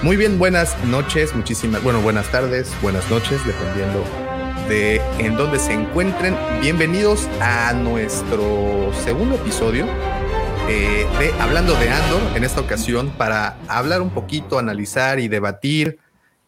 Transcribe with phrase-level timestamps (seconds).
[0.00, 4.04] Muy bien, buenas noches, muchísimas, bueno, buenas tardes, buenas noches, dependiendo
[4.68, 6.36] de en dónde se encuentren.
[6.60, 9.86] Bienvenidos a nuestro segundo episodio
[10.68, 15.98] eh, de Hablando de Andor, en esta ocasión para hablar un poquito, analizar y debatir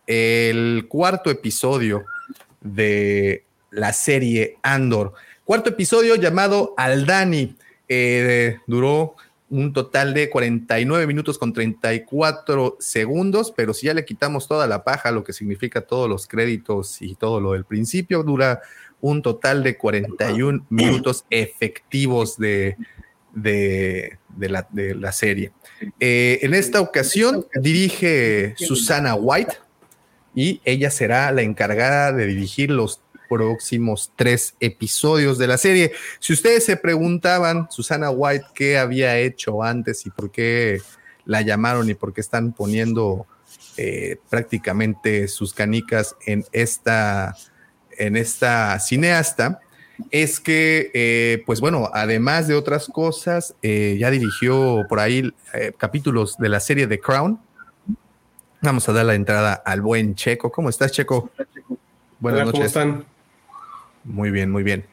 [0.06, 2.04] el cuarto episodio
[2.60, 3.42] de
[3.72, 5.14] la serie Andor.
[5.44, 7.56] Cuarto episodio llamado Aldani.
[7.88, 9.16] Eh, duró
[9.50, 14.84] un total de 49 minutos con 34 segundos, pero si ya le quitamos toda la
[14.84, 18.60] paja, lo que significa todos los créditos y todo lo del principio, dura
[19.00, 22.76] un total de 41 minutos efectivos de,
[23.34, 25.52] de, la, serie.
[25.98, 29.54] Eh, en esta ocasión dirige Susana White
[30.34, 35.92] y ella será la encargada de dirigir los próximos tres episodios de la serie.
[36.18, 40.80] Si ustedes se preguntaban, Susana White, qué había hecho antes y por qué
[41.24, 43.26] la llamaron y por qué están poniendo
[43.76, 47.36] eh, prácticamente sus canicas en esta,
[47.96, 49.60] en esta cineasta,
[50.10, 55.32] es que, eh, pues bueno, además de otras cosas, eh, ya dirigió por ahí
[55.78, 57.38] capítulos de la serie The Crown.
[58.60, 60.50] Vamos a dar la entrada al buen Checo.
[60.50, 61.30] ¿Cómo estás, Checo?
[62.18, 62.52] Buenas noches.
[62.52, 63.19] ¿Cómo están?
[64.04, 64.84] Muy bien, muy bien.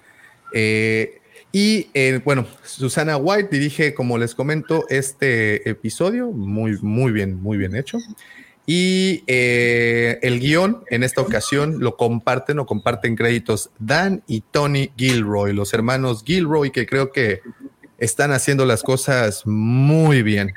[0.54, 7.42] Eh, y eh, bueno, Susana White dirige, como les comento, este episodio, muy, muy bien,
[7.42, 7.98] muy bien hecho.
[8.66, 14.92] Y eh, el guion en esta ocasión lo comparten o comparten créditos Dan y Tony
[14.98, 17.40] Gilroy, los hermanos Gilroy, que creo que
[17.98, 20.54] están haciendo las cosas muy bien.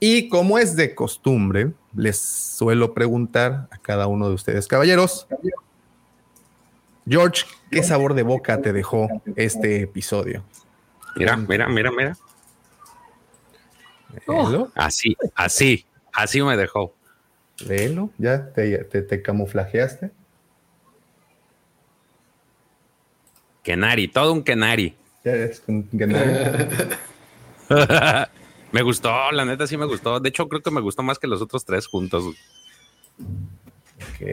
[0.00, 5.28] Y como es de costumbre, les suelo preguntar a cada uno de ustedes, caballeros,
[7.06, 10.44] George, ¿qué sabor de boca te dejó este episodio?
[11.16, 12.16] Mira, mira, mira, mira.
[14.74, 16.94] así, así, así me dejó.
[17.66, 20.10] Velo, ya te, te, camuflajeaste.
[23.62, 24.96] Kenari, todo un Kenari.
[25.24, 26.66] Ya eres un Kenari.
[28.72, 30.20] me gustó, la neta sí me gustó.
[30.20, 32.24] De hecho, creo que me gustó más que los otros tres juntos.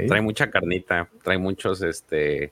[0.08, 2.52] Trae mucha carnita, trae muchos, este,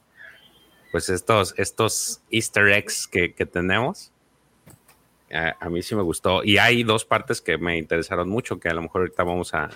[0.92, 4.12] pues estos, estos easter eggs que, tenemos.
[5.32, 6.44] A, mí sí me gustó.
[6.44, 9.70] Y hay dos partes que me interesaron mucho, que a lo mejor ahorita vamos a,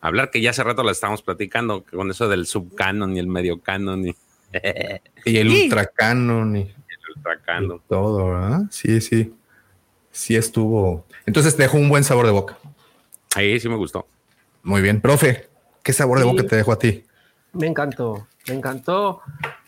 [0.00, 3.60] hablar, que ya hace rato la estábamos platicando, con eso del subcanon y el medio
[3.60, 4.06] canon.
[4.06, 4.16] Y,
[5.24, 6.56] y el ultracanon.
[6.56, 7.82] Y, el ultracanon.
[7.88, 8.62] todo, ¿verdad?
[8.70, 9.34] Sí, sí.
[10.10, 11.06] Sí estuvo.
[11.26, 12.56] Entonces te dejó un buen sabor de boca.
[13.34, 14.06] Ahí sí me gustó.
[14.62, 15.00] Muy bien.
[15.00, 15.48] Profe,
[15.82, 17.04] ¿qué sabor de boca te dejó a ti?
[17.54, 18.26] Me encantó.
[18.48, 19.20] Me encantó.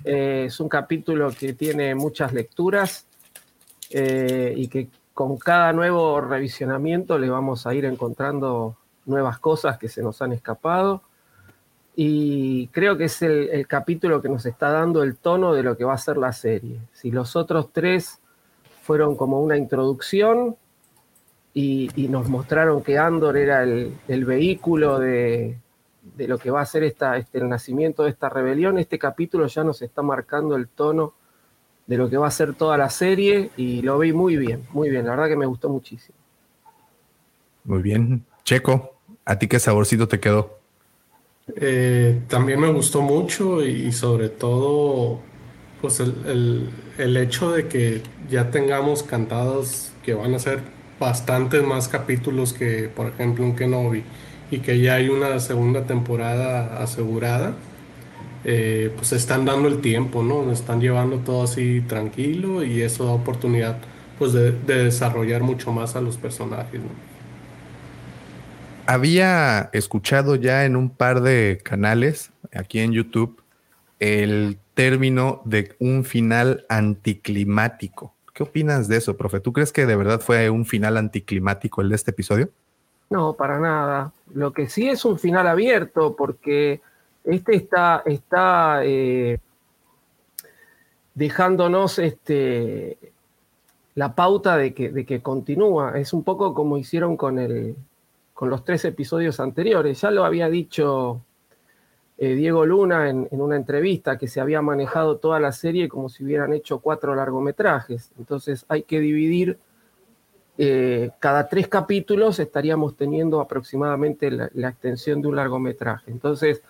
[0.04, 3.06] Eh, es un capítulo que tiene muchas lecturas
[3.90, 8.76] eh, y que con cada nuevo revisionamiento le vamos a ir encontrando
[9.06, 11.02] nuevas cosas que se nos han escapado.
[11.94, 15.84] Y creo que es el, capítulo que nos está dando el tono de lo que
[15.84, 16.80] va a ser la serie.
[16.92, 18.20] Si los otros tres
[18.82, 20.56] fueron como una introducción
[21.54, 25.56] y, nos mostraron que Andor era el vehículo de,
[26.16, 28.78] de lo que va a ser esta, este, el nacimiento de esta rebelión.
[28.78, 31.12] Este capítulo ya nos está marcando el tono
[31.86, 34.90] de lo que va a ser toda la serie y lo vi muy bien, muy
[34.90, 35.04] bien.
[35.04, 36.16] La verdad que me gustó muchísimo.
[37.64, 38.24] Muy bien.
[38.44, 38.94] Checo,
[39.24, 40.58] ¿a ti qué saborcito te quedó?
[41.54, 45.20] Eh, también me gustó mucho y sobre todo
[45.80, 50.60] pues el, el, hecho de que ya tengamos cantados que van a ser
[50.98, 54.02] bastantes más capítulos que por ejemplo un Kenobi
[54.50, 57.54] y que ya hay una segunda temporada asegurada,
[58.44, 60.52] eh, pues están dando el tiempo, ¿no?
[60.52, 63.78] Están llevando todo así tranquilo y eso da oportunidad
[64.18, 66.80] pues de, desarrollar mucho más a los personajes,
[68.86, 73.42] Había escuchado ya en un par de canales aquí en YouTube
[73.98, 78.14] el término de un final anticlimático.
[78.32, 79.40] ¿Qué opinas de eso, profe?
[79.40, 82.50] ¿Tú crees que de verdad fue un final anticlimático el de este episodio?
[83.10, 84.12] No, para nada.
[84.34, 86.80] Lo que sí es un final abierto, porque
[87.24, 89.38] este está, está eh,
[91.14, 92.98] dejándonos este,
[93.94, 95.98] la pauta de que, de que, continúa.
[95.98, 97.76] Es un poco como hicieron con, el,
[98.34, 100.00] con los tres episodios anteriores.
[100.00, 101.22] Ya lo había dicho
[102.18, 106.08] eh, Diego Luna en, en, una entrevista, que se había manejado toda la serie como
[106.08, 108.10] si hubieran hecho cuatro largometrajes.
[108.18, 109.58] Entonces hay que dividir
[110.58, 116.10] eh, cada tres capítulos estaríamos teniendo aproximadamente la, extensión de un largometraje.
[116.10, 116.62] Entonces,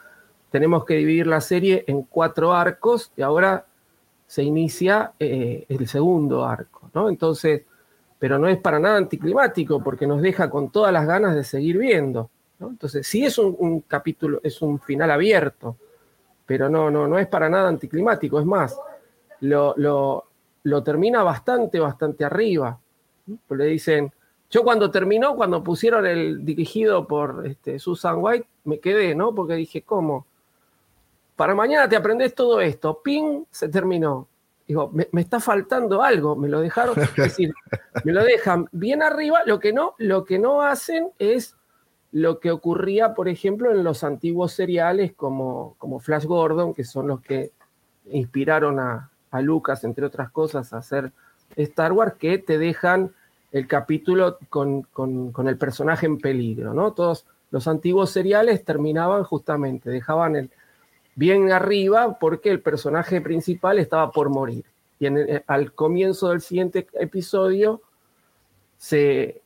[0.50, 3.64] tenemos que dividir la serie en cuatro arcos y ahora
[4.26, 7.08] se inicia eh, el segundo arco, ¿no?
[7.08, 7.62] Entonces,
[8.18, 11.78] pero no es para nada anticlimático porque nos deja con todas las ganas de seguir
[11.78, 12.30] viendo.
[12.60, 15.76] Entonces, sí es un, capítulo, es un final abierto,
[16.46, 18.78] pero no, no, no es para nada anticlimático, es más,
[19.40, 22.78] lo, lo, termina bastante, bastante arriba.
[23.46, 24.12] Pues le dicen,
[24.50, 29.34] yo cuando terminó, cuando pusieron el dirigido por este, Susan White, me quedé, ¿no?
[29.34, 30.26] Porque dije, ¿cómo?
[31.34, 34.28] Para mañana te aprendes todo esto, ping, se terminó.
[34.66, 37.52] Digo, me, me, está faltando algo, me lo dejaron, es decir,
[38.04, 41.56] me lo dejan bien arriba, lo que no, lo que no hacen es
[42.12, 47.08] lo que ocurría, por ejemplo, en los antiguos seriales como, como Flash Gordon, que son
[47.08, 47.52] los que
[48.06, 51.12] inspiraron a, a Lucas, entre otras cosas, a hacer
[51.56, 53.12] Star Wars, que te dejan
[53.52, 54.86] el capítulo con,
[55.46, 56.92] el personaje en peligro, ¿no?
[56.92, 60.50] Todos los antiguos seriales terminaban justamente, dejaban el
[61.14, 64.64] bien arriba porque el personaje principal estaba por morir.
[64.98, 65.06] Y
[65.46, 67.82] al comienzo del siguiente episodio
[68.76, 69.42] se,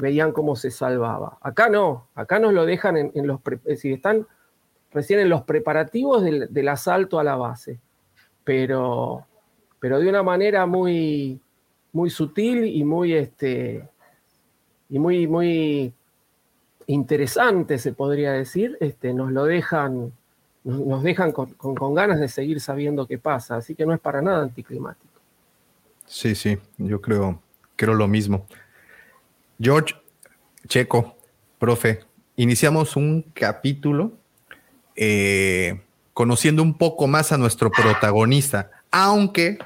[0.00, 1.38] veían cómo se salvaba.
[1.40, 4.26] Acá no, acá nos lo dejan en, los, están
[4.92, 7.78] recién en los preparativos del, del, asalto a la base,
[8.44, 9.26] pero,
[9.78, 11.40] pero de una manera muy,
[11.96, 13.82] muy sutil y muy, este,
[14.90, 15.94] y muy, muy
[16.86, 20.12] interesante, se podría decir, este, nos lo dejan,
[20.62, 24.42] nos, dejan con, ganas de seguir sabiendo qué pasa, así que no es para nada
[24.42, 25.06] anticlimático.
[26.04, 27.40] Sí, sí, yo creo,
[27.76, 28.46] creo lo mismo.
[29.58, 29.94] George,
[30.68, 31.16] Checo,
[31.58, 32.00] profe,
[32.36, 34.12] iniciamos un capítulo
[34.94, 35.80] eh,
[36.12, 39.56] conociendo un poco más a nuestro protagonista, aunque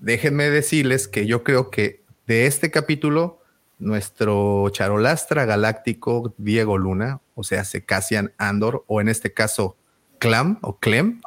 [0.00, 3.40] déjenme decirles que yo creo que de este capítulo,
[3.78, 9.76] nuestro charolastra galáctico Diego Luna, o sea, se Cassian Andor, o en este caso
[10.18, 11.20] Clam o Clem,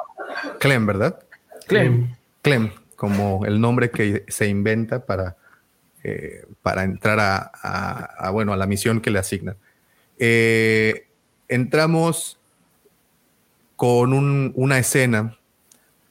[0.60, 1.20] Clem, ¿verdad?
[1.68, 2.16] Clem.
[2.42, 5.38] Clem, como el nombre que se inventa para,
[6.04, 9.56] eh, para entrar a, bueno, a la misión que le asignan.
[10.20, 11.08] Eh,
[11.48, 12.40] entramos
[13.76, 14.14] con
[14.56, 15.38] una escena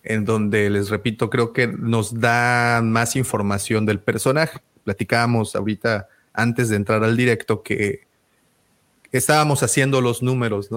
[0.04, 4.60] en donde les repito, creo que nos da más información del personaje.
[4.84, 8.06] Platicábamos ahorita antes de entrar al directo que
[9.12, 10.70] estábamos haciendo los números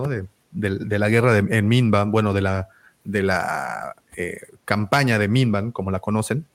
[0.52, 2.70] de, la guerra en Minban, bueno, de la,
[3.04, 6.46] de la eh, campaña de Minban, como la conocen.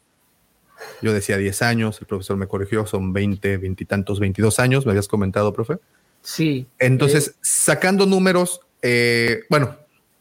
[1.02, 4.86] Yo decía 10 años, el profesor me corrigió, son 20, 20 y tantos, 22 años,
[4.86, 5.78] me habías comentado, profe.
[6.22, 6.66] Sí.
[6.78, 9.76] Entonces, eh, sacando números, eh, bueno,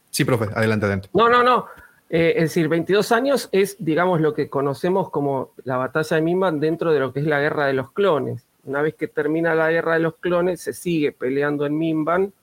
[0.10, 1.10] sí, profe, adelante, adelante.
[1.14, 1.68] No, no, no.
[2.10, 6.60] Eh, es decir, 22 años es, digamos, lo que conocemos como la batalla de Mimban
[6.60, 8.46] dentro de lo que es la guerra de los clones.
[8.64, 12.34] Una vez que termina la guerra de los clones, se sigue peleando en Mimban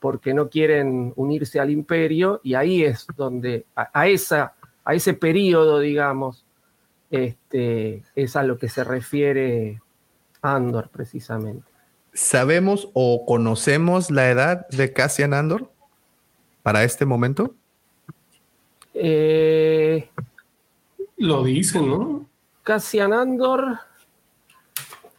[0.00, 4.54] porque no quieren unirse al imperio y ahí es donde, a, esa,
[4.84, 6.44] a ese periodo, digamos,
[7.10, 9.80] este, es a lo que se refiere
[10.42, 11.66] Andor precisamente.
[12.12, 15.70] ¿Sabemos o conocemos la edad de Cassian Andor
[16.62, 17.54] para este momento?
[18.94, 20.08] Eh,
[21.18, 22.26] Lo dicen, ¿no?
[22.62, 23.78] Cassian Andor.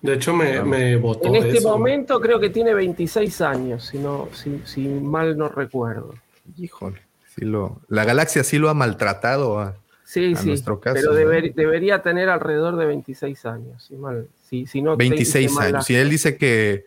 [0.01, 1.27] De hecho, me, me votó.
[1.27, 4.29] En este momento creo que tiene 26 años, si, no,
[4.63, 6.13] si, mal no recuerdo.
[6.57, 7.01] Híjole,
[7.37, 10.95] lo, la galaxia sí lo ha maltratado a, sí, sí, nuestro caso.
[10.95, 14.27] Pero debería tener alrededor de 26 años, si mal.
[14.47, 15.85] Si, si no 26 años.
[15.85, 16.85] Si él dice que,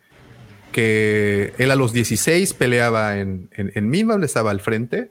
[0.71, 5.11] que él a los 16 peleaba en, en, en estaba al frente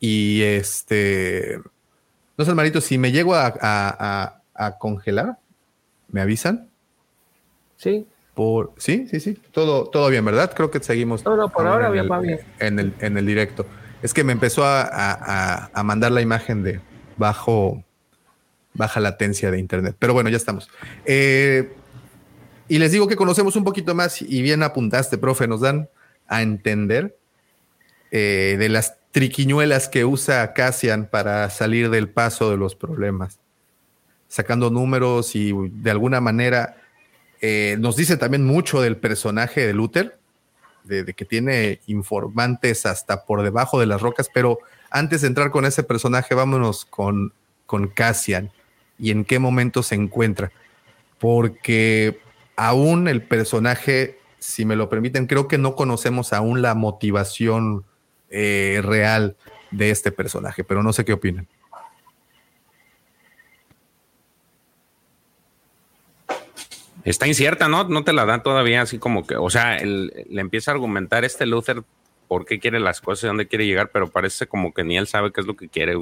[0.00, 1.58] y este,
[2.36, 4.42] no sé, hermanito, si me llego a,
[4.78, 5.38] congelar,
[6.08, 6.68] ¿me avisan?
[7.76, 8.06] Sí.
[8.34, 10.52] Por, sí, sí, sí, todo, todo bien, ¿verdad?
[10.54, 11.24] Creo que seguimos.
[11.24, 12.40] No, no, por ahora bien, bien.
[12.60, 13.66] En el, en el directo.
[14.00, 16.80] Es que me empezó a, mandar la imagen de
[17.16, 17.82] bajo,
[18.74, 19.96] baja latencia de internet.
[19.98, 20.70] Pero bueno, ya estamos.
[21.04, 21.74] Eh,
[22.68, 25.88] y les digo que conocemos un poquito más y bien apuntaste, profe, nos dan
[26.28, 27.16] a entender
[28.12, 33.40] eh, de las triquiñuelas que usa Cassian para salir del paso de los problemas,
[34.28, 36.76] sacando números y de alguna manera
[37.40, 40.20] eh, nos dice también mucho del personaje de Luther,
[40.84, 45.64] de, que tiene informantes hasta por debajo de las rocas, pero antes de entrar con
[45.64, 47.32] ese personaje, vámonos con,
[47.66, 48.52] con Cassian
[49.00, 50.52] y en qué momento se encuentra,
[51.18, 52.20] porque
[52.54, 57.84] aún el personaje, si me lo permiten, creo que no conocemos aún la motivación
[58.30, 59.36] eh, real
[59.70, 61.46] de este personaje, pero no sé qué opinan.
[67.04, 67.84] Está incierta, ¿no?
[67.84, 71.46] No te la da todavía así como que, o sea, le empieza a argumentar este
[71.46, 71.82] Luther
[72.28, 75.06] por qué quiere las cosas y dónde quiere llegar, pero parece como que ni él
[75.06, 75.94] sabe qué es lo que quiere.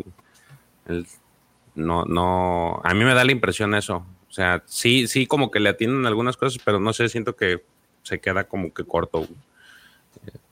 [1.75, 4.04] no, no, a mí me da la impresión eso.
[4.28, 7.62] O sea, sí, sí, como que le atienden algunas cosas, pero no sé, siento que
[8.02, 9.26] se queda como que corto.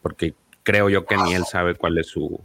[0.01, 2.41] porque creo yo que ni él sabe cuál es su,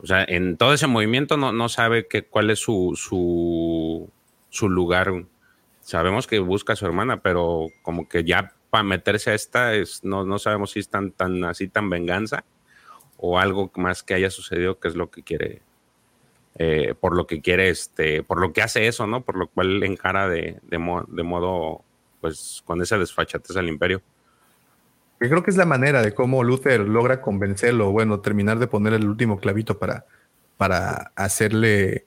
[0.00, 4.08] o sea, en todo ese movimiento no, no sabe que, cuál es su, su,
[4.48, 5.12] su lugar.
[5.80, 10.04] Sabemos que busca a su hermana, pero como que ya para meterse a esta, es,
[10.04, 12.44] no, no sabemos si es tan, tan así, tan venganza
[13.16, 15.62] o algo más que haya sucedido que es lo que quiere,
[16.56, 19.24] eh, por lo que quiere, este, por lo que hace eso, ¿no?
[19.24, 20.78] Por lo cual encara de, de,
[21.08, 21.82] de modo,
[22.20, 24.02] pues, con esa desfachatez al imperio.
[25.20, 28.92] Yo creo que es la manera de cómo Luther logra convencerlo, bueno, terminar de poner
[28.92, 30.04] el último clavito para,
[30.56, 32.06] para hacerle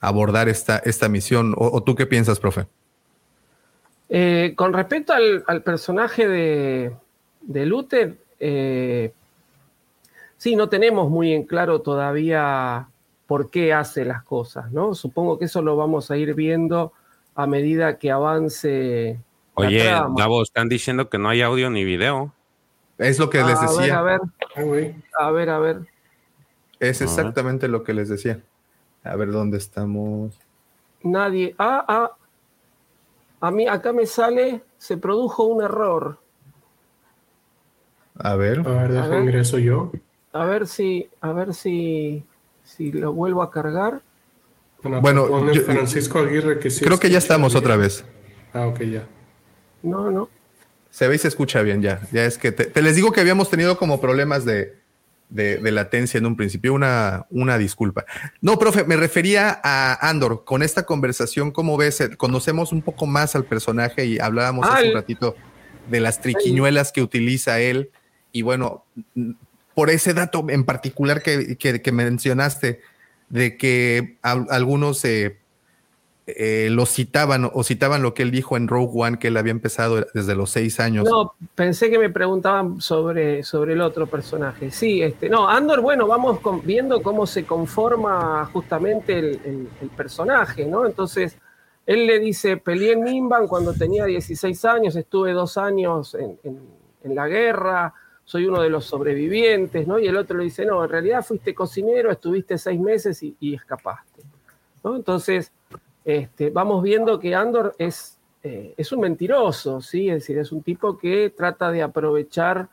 [0.00, 1.54] abordar esta, esta misión.
[1.56, 2.66] ¿O, tú qué piensas, profe?
[4.08, 6.92] Eh, con respecto al, personaje de,
[7.40, 9.12] de Luther, eh,
[10.36, 12.88] sí, no tenemos muy en claro todavía
[13.26, 14.94] por qué hace las cosas, ¿no?
[14.94, 16.92] Supongo que eso lo vamos a ir viendo
[17.36, 19.20] a medida que avance.
[19.54, 19.84] Oye,
[20.16, 22.32] Gabo, están diciendo que no hay audio ni video.
[23.00, 23.98] Es lo que les decía.
[23.98, 24.20] a ver,
[25.18, 25.86] a ver, a ver.
[26.78, 28.42] Es exactamente lo que les decía.
[29.02, 30.38] A ver dónde estamos.
[31.02, 31.54] Nadie.
[31.58, 32.10] Ah, ah.
[33.40, 36.18] A mí acá me sale, se produjo un error.
[38.18, 38.60] A ver.
[38.60, 39.92] A ver, dejo ingreso yo.
[40.34, 42.22] A ver si, a ver si,
[42.64, 44.02] si lo vuelvo a cargar.
[44.82, 45.26] Bueno,
[45.64, 48.04] Francisco Aguirre que sí Creo que ya estamos otra vez.
[48.52, 49.06] Ah, ok, ya.
[49.82, 50.28] No, no.
[50.90, 52.00] Se ve y se escucha bien ya.
[52.12, 54.76] Ya es que te, les digo que habíamos tenido como problemas de,
[55.30, 56.74] latencia en un principio.
[56.74, 58.04] Una, una disculpa.
[58.40, 60.44] No, profe, me refería a Andor.
[60.44, 62.02] Con esta conversación, ¿cómo ves?
[62.16, 65.36] Conocemos un poco más al personaje y hablábamos hace un ratito
[65.88, 67.90] de las triquiñuelas que utiliza él.
[68.32, 68.84] Y bueno,
[69.74, 72.80] por ese dato en particular que, mencionaste,
[73.28, 75.39] de que algunos eh,
[76.36, 79.50] eh, lo citaban o citaban lo que él dijo en Rogue One, que él había
[79.50, 81.04] empezado desde los seis años.
[81.08, 84.70] No, pensé que me preguntaban sobre, sobre el otro personaje.
[84.70, 90.86] Sí, este, no, Andor, bueno, vamos viendo cómo se conforma justamente el, personaje, ¿no?
[90.86, 91.36] Entonces,
[91.86, 97.26] él le dice, peleé en Mimban cuando tenía 16 años, estuve dos años en, la
[97.28, 97.94] guerra,
[98.24, 99.98] soy uno de los sobrevivientes, ¿no?
[99.98, 103.54] Y el otro le dice, no, en realidad fuiste cocinero, estuviste seis meses y, y
[103.54, 104.22] escapaste,
[104.84, 104.96] ¿no?
[104.96, 105.52] Entonces,
[106.04, 110.08] este, vamos viendo que Andor es, eh, es un mentiroso, ¿sí?
[110.08, 112.68] es decir, es un tipo que trata de aprovechar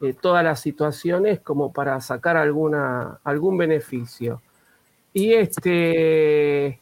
[0.00, 4.42] eh, todas las situaciones como para sacar alguna, algún beneficio.
[5.12, 6.80] Y este,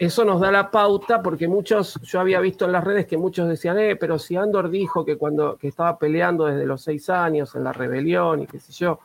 [0.00, 3.48] eso nos da la pauta porque muchos, yo había visto en las redes que muchos
[3.48, 7.54] decían, eh, pero si Andor dijo que cuando que estaba peleando desde los seis años
[7.54, 9.00] en la rebelión y qué sé yo,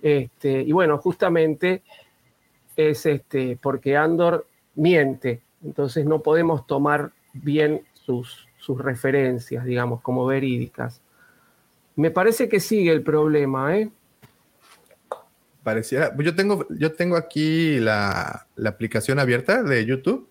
[0.00, 1.82] este, y bueno, justamente
[2.76, 10.26] es este, porque Andor miente, entonces no podemos tomar bien sus, sus referencias, digamos, como
[10.26, 11.00] verídicas.
[11.96, 13.90] Me parece que sigue el problema, ¿eh?
[15.62, 20.28] Pareciera, yo tengo, yo tengo aquí la, aplicación abierta de YouTube.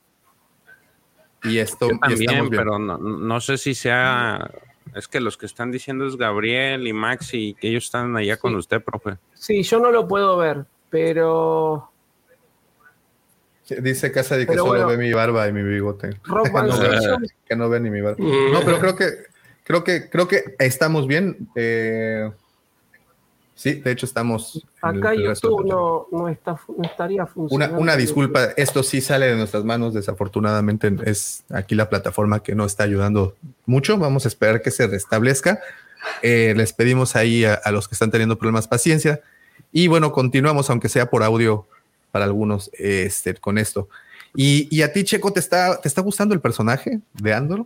[1.44, 4.50] Y esto también, pero no, no, sé si sea.
[4.96, 8.56] Es que los que están diciendo es Gabriel y Maxi, que ellos están allá con
[8.56, 9.18] usted, profe.
[9.34, 11.93] Sí, yo no lo puedo ver, pero
[13.82, 16.10] Dice Casa de que solo ve mi barba y mi bigote.
[17.48, 18.18] que no ve ni mi barba.
[18.24, 18.52] Mm.
[18.54, 19.06] No, pero creo que
[19.64, 21.50] creo que creo que estamos bien.
[21.56, 22.32] Eh,
[23.56, 24.66] sí, de hecho estamos.
[24.82, 27.76] Acá YouTube no, no, está, no, estaría funcionando.
[27.76, 29.94] Una, una, disculpa, esto sí sale de nuestras manos.
[29.94, 33.98] Desafortunadamente es aquí la plataforma que no está ayudando mucho.
[33.98, 35.60] Vamos a esperar que se restablezca.
[36.22, 39.22] Eh, les pedimos ahí a, a los que están teniendo problemas paciencia.
[39.72, 41.66] Y bueno, continuamos, aunque sea por audio
[42.14, 43.90] para algunos este, con esto.
[44.36, 47.66] Y, a ti, Checo, ¿te está, ¿te está gustando el personaje de Andor?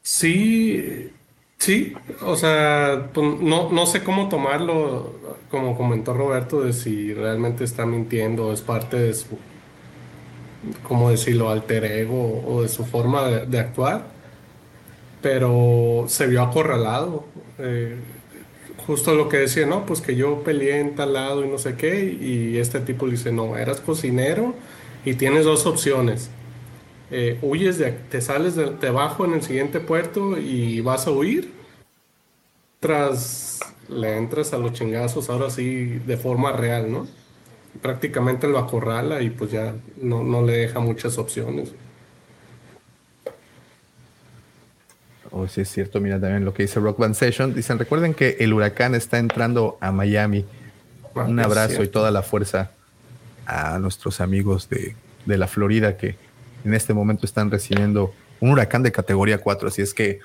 [0.00, 1.10] Sí,
[1.58, 5.18] sí, o sea, pues, no, no sé cómo tomarlo,
[5.50, 9.38] como comentó Roberto, de si realmente está mintiendo es parte de su,
[10.84, 14.06] ¿cómo decirlo?, alter ego o de su forma de, actuar,
[15.20, 17.24] pero se vio acorralado.
[17.58, 17.98] Eh,
[18.90, 21.76] justo lo que decía, no, pues que yo peleé en tal lado y no sé
[21.76, 24.52] qué, y este tipo le dice, no, eras cocinero
[25.04, 26.28] y tienes dos opciones.
[27.12, 31.52] Eh, huyes de, te sales de, debajo en el siguiente puerto y vas a huir.
[32.80, 37.06] Tras le entras a los chingazos, ahora sí, de forma real, ¿no?
[37.80, 41.72] Prácticamente lo acorrala y pues ya no, no le deja muchas opciones.
[45.32, 46.00] Oh, sí, es cierto.
[46.00, 47.54] Mira también lo que dice Rock Band Session.
[47.54, 50.44] Dicen, recuerden que el huracán está entrando a Miami.
[51.14, 52.72] Ah, Un abrazo y toda la fuerza
[53.46, 54.94] a nuestros amigos de,
[55.26, 56.16] la Florida que
[56.64, 59.68] en este momento están recibiendo un huracán de categoría 4.
[59.68, 60.20] Así es que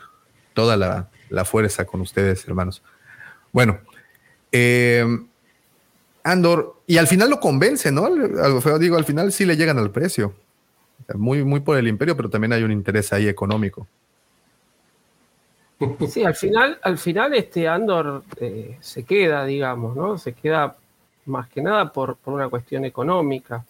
[0.53, 2.81] toda la, fuerza con ustedes, hermanos.
[3.51, 3.79] Bueno,
[4.51, 5.05] eh,
[6.23, 8.09] Andor, y al final lo convence, ¿no?
[8.79, 10.33] Digo, al final sí le llegan al precio.
[11.13, 13.87] Muy, muy por el imperio, pero también hay un interés ahí económico.
[16.09, 20.17] Sí, al final, al final este Andor eh, se queda, digamos, ¿no?
[20.17, 20.77] Se queda
[21.25, 23.65] más que nada por, una cuestión económica.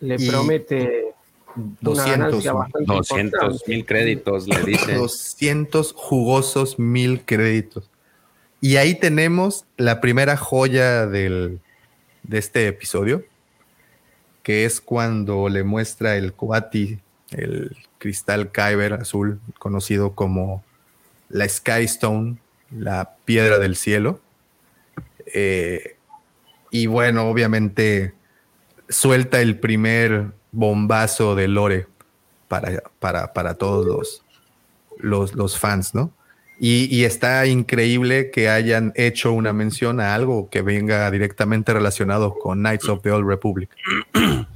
[0.00, 1.14] Le promete
[1.54, 2.44] 200,
[2.86, 4.94] 200 mil créditos, le dice.
[4.94, 7.90] 200 jugosos mil créditos.
[8.62, 11.60] Y ahí tenemos la primera joya del,
[12.22, 13.24] de este episodio,
[14.42, 16.98] que es cuando le muestra el Kuati,
[17.30, 20.64] el cristal Kyber azul, conocido como
[21.28, 22.38] la Sky Stone,
[22.76, 24.20] la piedra del cielo.
[25.32, 25.96] Eh,
[26.72, 28.14] y bueno, obviamente
[28.88, 31.86] suelta el primer bombazo de Lore
[32.48, 34.24] para, para, para todos los,
[34.98, 36.12] los, los fans, ¿no?
[36.62, 42.58] Y, está increíble que hayan hecho una mención a algo que venga directamente relacionado con
[42.58, 43.70] Knights of the Old Republic.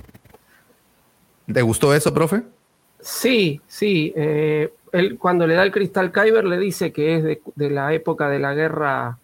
[1.50, 2.42] ¿Te gustó eso, profe?
[3.04, 4.12] Sí, sí.
[4.16, 8.28] Eh, él, cuando le da el cristal Kyber le dice que es de, la época
[8.28, 9.18] de la guerra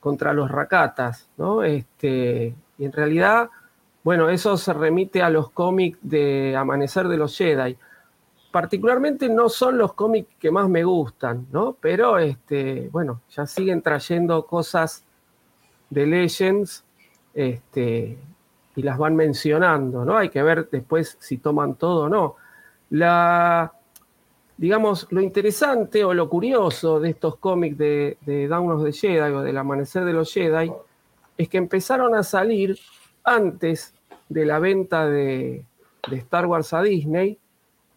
[0.00, 1.62] contra los Rakatas, ¿no?
[1.62, 3.50] Este, y en realidad,
[4.02, 7.76] bueno, eso se remite a los cómics de Amanecer de los Jedi
[8.56, 11.76] particularmente no son los cómics que más me gustan, ¿no?
[11.78, 15.04] Pero, este, bueno, ya siguen trayendo cosas
[15.90, 16.82] de Legends
[17.34, 18.18] este,
[18.74, 20.16] y las van mencionando, ¿no?
[20.16, 22.36] Hay que ver después si toman todo o no.
[22.90, 23.72] La,
[24.58, 29.58] lo interesante o lo curioso de estos cómics de, de of the Jedi o del
[29.58, 30.72] Amanecer de los Jedi
[31.36, 32.78] es que empezaron a salir
[33.24, 33.94] antes
[34.28, 35.64] de la venta de,
[36.08, 37.38] de Star Wars a Disney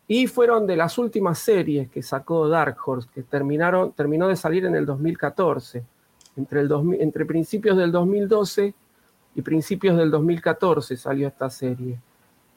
[0.07, 4.65] y fueron de las últimas series que sacó Dark Horse, que terminaron, terminó de salir
[4.65, 5.83] en el 2014.
[6.35, 8.73] Entre, el entre principios del 2012
[9.35, 11.99] y principios del 2014 salió esta serie.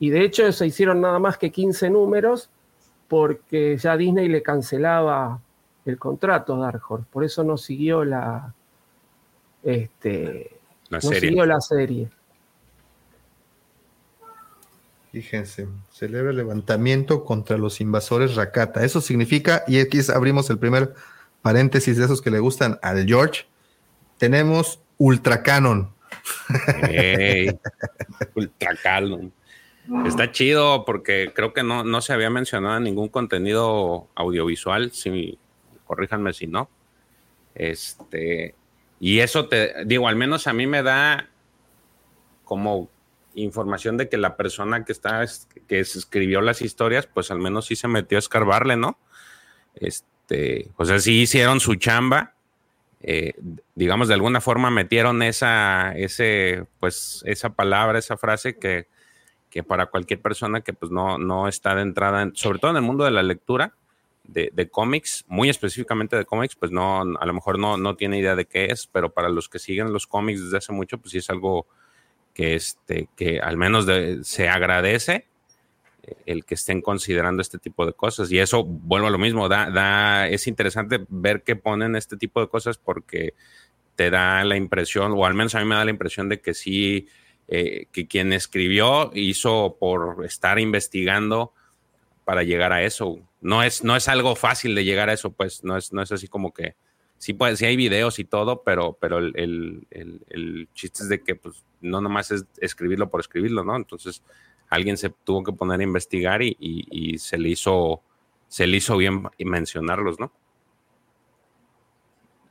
[0.02, 2.50] Y de hecho se hicieron nada más que 15 números
[3.06, 5.40] porque ya Disney le cancelaba
[5.84, 7.06] el contrato a Dark Horse.
[7.08, 8.52] Por eso no siguió la,
[9.62, 10.58] este,
[10.90, 12.10] no siguió la serie.
[15.12, 18.84] Fíjense, celebra el levantamiento contra los invasores Rakata.
[18.84, 20.94] Eso significa, y aquí abrimos el primer
[21.42, 23.44] paréntesis de esos que le gustan al George,
[24.18, 25.94] tenemos Ultra Canon.
[28.34, 29.32] Ultra Canon.
[30.06, 35.38] Está chido porque creo que no, no se había mencionado ningún contenido audiovisual, si
[35.86, 36.70] corríjanme si no.
[37.54, 38.54] Este,
[39.00, 41.28] y eso te digo, al menos a mí me da
[42.44, 42.88] como
[43.34, 45.24] información de que la persona que está,
[45.66, 48.98] que escribió las historias, pues al menos sí se metió a escarbarle, ¿no?
[49.74, 52.34] Este, o sea, sí hicieron su chamba.
[53.04, 53.34] Eh,
[53.74, 58.86] digamos, de alguna forma metieron esa, ese, pues, esa palabra, esa frase que,
[59.52, 62.82] que para cualquier persona que pues no, no está de entrada, sobre todo en el
[62.82, 63.74] mundo de la lectura
[64.24, 68.18] de, de cómics, muy específicamente de cómics, pues no, a lo mejor no, no tiene
[68.18, 71.12] idea de qué es, pero para los que siguen los cómics desde hace mucho, pues
[71.12, 71.66] sí es algo
[72.32, 73.86] que, este, que al menos
[74.26, 75.26] se agradece
[76.24, 78.32] el que estén considerando este tipo de cosas.
[78.32, 82.40] Y eso, vuelvo a lo mismo, da, da, es interesante ver que ponen este tipo
[82.40, 83.34] de cosas porque
[83.96, 86.54] te da la impresión, o al menos a mí me da la impresión de que
[86.54, 87.06] sí,
[87.54, 91.52] eh, que quien escribió hizo por estar investigando
[92.24, 93.18] para llegar a eso.
[93.42, 96.10] No es, no es algo fácil de llegar a eso, pues no es, no es
[96.12, 96.76] así como que
[97.18, 101.62] sí, pues, sí hay videos y todo, pero, pero el, chiste es de que pues,
[101.82, 103.76] no nomás es escribirlo por escribirlo, ¿no?
[103.76, 104.22] Entonces
[104.70, 108.00] alguien se tuvo que poner a investigar y, se le hizo
[108.48, 110.32] se le hizo bien mencionarlos, ¿no?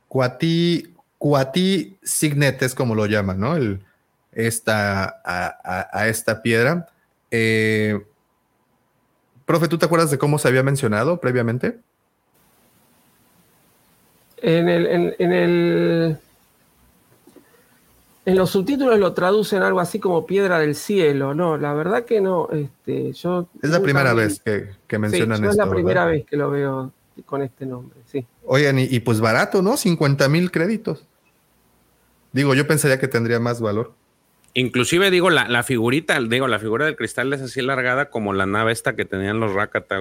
[0.06, 3.56] Cuati, Cuati Signet es como lo llaman, ¿no?
[3.56, 3.84] El,
[4.32, 6.88] esta, a, esta piedra.
[7.30, 8.00] Eh,
[9.44, 11.78] profe, ¿tú te acuerdas de cómo se había mencionado previamente?
[14.38, 16.18] En el, en, el,
[18.24, 22.20] en los subtítulos lo traducen algo así como piedra del cielo, no, la verdad que
[22.20, 22.48] no.
[22.50, 26.36] Este, yo es la primera vez que, que mencionan sí, Es la primera vez que
[26.36, 26.92] lo veo
[27.24, 28.26] con este nombre, sí.
[28.44, 29.76] Oigan, y, pues barato, ¿no?
[29.76, 31.06] 50 mil créditos.
[32.32, 33.92] Digo, yo pensaría que tendría más valor.
[34.54, 38.44] Inclusive, digo, la, la, figurita, digo, la figura del cristal es así alargada como la
[38.44, 40.00] nave esta que tenían los Rakata.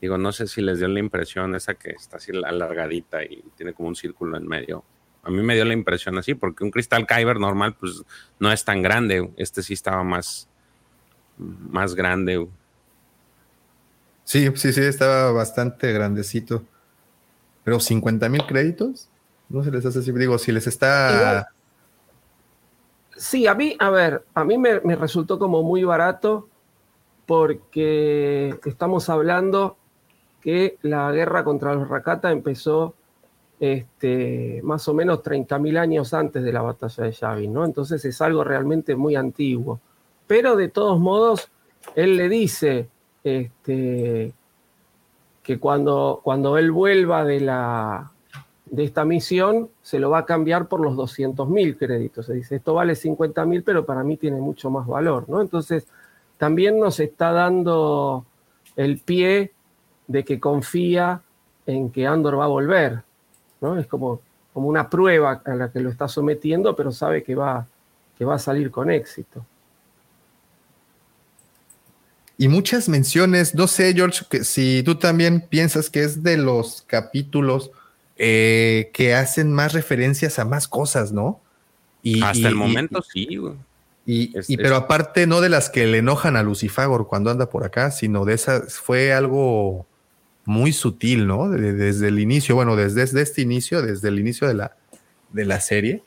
[0.00, 3.72] Digo, no sé si les dio la impresión esa que está así alargadita y tiene
[3.72, 4.84] como un círculo en medio.
[5.22, 8.02] A mí me dio la impresión así, porque un cristal Kyber normal, pues
[8.38, 9.30] no es tan grande.
[9.36, 10.48] Este sí estaba más,
[11.36, 12.48] más grande.
[14.24, 16.64] Sí, sí, sí, estaba bastante grandecito.
[17.64, 19.08] Pero 50 mil créditos,
[19.48, 20.12] no se les hace así.
[20.12, 21.48] Digo, si les está.
[23.18, 26.48] Sí, a mí, a ver, a mí me, resultó como muy barato
[27.26, 29.76] porque estamos hablando
[30.40, 32.94] que la guerra contra los Rakata empezó
[33.58, 37.64] este, más o menos 30.000 años antes de la batalla de Yavin, ¿no?
[37.64, 39.80] Entonces es algo realmente muy antiguo.
[40.28, 41.50] Pero de todos modos,
[41.96, 42.88] él le dice
[43.24, 44.32] este,
[45.42, 48.12] que cuando, cuando él vuelva de, la,
[48.70, 52.26] de esta misión, se lo va a cambiar por los 200.000 créditos.
[52.26, 55.40] Se dice, esto vale 50.000, pero para mí tiene mucho más valor, ¿no?
[55.40, 55.86] Entonces,
[56.36, 58.24] también nos está dando
[58.76, 59.52] el pie
[60.06, 61.22] de que confía
[61.66, 63.02] en que Andor va a volver,
[63.60, 63.78] ¿no?
[63.78, 64.20] Es como,
[64.52, 67.66] como una prueba a la que lo está sometiendo, pero sabe que va,
[68.16, 69.44] que va a salir con éxito.
[72.40, 76.82] Y muchas menciones, no sé, George, que si tú también piensas que es de los
[76.86, 77.72] capítulos
[78.18, 81.40] eh, que hacen más referencias a más cosas, ¿no?
[82.02, 83.28] Y, Hasta el momento sí,
[84.04, 87.92] Y, pero aparte, no de las que le enojan a Lucifagor cuando anda por acá,
[87.92, 89.86] sino de esas, fue algo
[90.44, 91.48] muy sutil, ¿no?
[91.50, 94.76] desde el inicio, bueno, desde, este inicio, desde el inicio de la,
[95.30, 96.02] de la serie,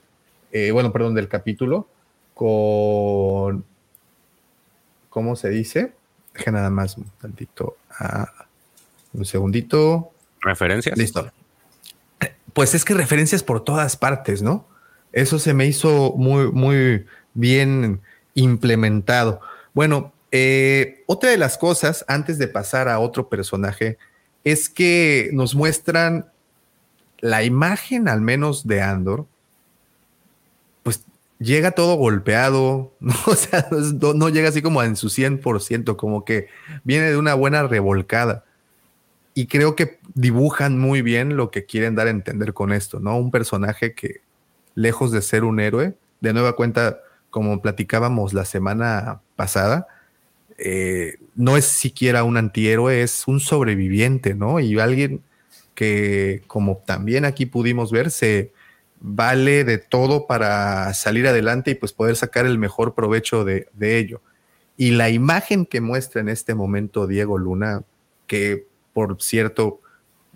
[0.52, 1.88] eh, bueno, perdón, del capítulo,
[2.34, 3.63] con,
[5.10, 5.93] ¿cómo se dice?
[6.34, 8.47] Deja nada más un tantito, ah,
[9.13, 10.12] un segundito.
[10.41, 10.97] ¿Referencias?
[10.97, 11.32] Listo.
[12.54, 14.68] Pues es que referencias por todas partes, ¿no?
[15.12, 18.02] Eso se me hizo muy, muy bien
[18.34, 19.42] implementado.
[19.74, 23.98] Bueno, eh, otra de las cosas, antes de pasar a otro personaje,
[24.44, 26.32] es que nos muestran
[27.20, 29.28] la imagen, al menos de Andor,
[30.84, 31.06] pues
[31.40, 33.14] llega todo golpeado, ¿no?
[33.28, 36.48] o sea, no, llega así como en su 100%, como que
[36.84, 38.46] viene de una buena revolcada.
[39.34, 43.17] Y creo que dibujan muy bien lo que quieren dar a entender con esto, ¿no?
[43.17, 44.22] Un personaje que,
[44.76, 49.88] lejos de ser un héroe, de nueva cuenta, como platicábamos la semana pasada,
[50.58, 54.60] eh, no es siquiera un antihéroe, es un sobreviviente, ¿no?
[54.60, 55.24] Y alguien
[55.74, 58.52] que, como también aquí pudimos ver, se
[59.00, 64.22] vale de todo para salir adelante y pues poder sacar el mejor provecho de, ello.
[64.78, 67.84] Y la imagen que muestra en este momento Diego Luna,
[68.28, 69.82] que por cierto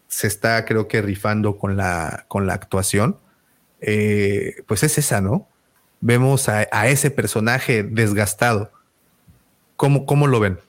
[0.08, 3.18] se está creo que rifando con la, con la actuación,
[3.82, 5.48] eh, pues es esa, ¿no?
[6.02, 8.72] Vemos a, a ese personaje desgastado,
[9.76, 10.60] ¿Cómo, lo ven?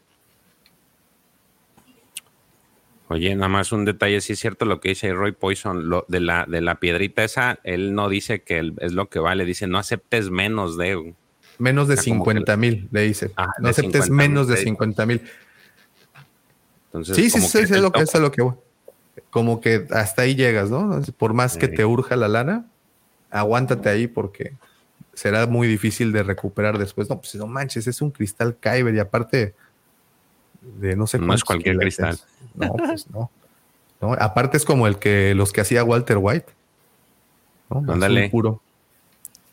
[3.09, 6.19] Oye, nada más un detalle, sí es cierto lo que dice Roy Poison, lo, de,
[6.19, 9.79] la, de la piedrita esa, él no dice que es lo que vale, dice no
[9.79, 11.15] aceptes menos de...
[11.59, 13.31] Menos de 50 mil, le dice.
[13.37, 15.23] Ah, no aceptes menos de 50 mil.
[17.05, 18.49] Sí, sí, sí, es lo que es lo que
[19.31, 21.01] Como que hasta ahí llegas, ¿no?
[21.17, 22.67] Por más que te urja la lana,
[23.31, 24.55] aguántate ahí porque
[25.15, 27.09] será muy difícil de recuperar después.
[27.09, 29.55] No, pues no manches, es un cristal Kyber y aparte
[30.61, 32.19] de no sé No es cualquier cristal.
[32.55, 33.31] No, pues no.
[34.19, 36.53] Aparte es como el que los que hacía Walter White.
[37.71, 38.63] Azul puro.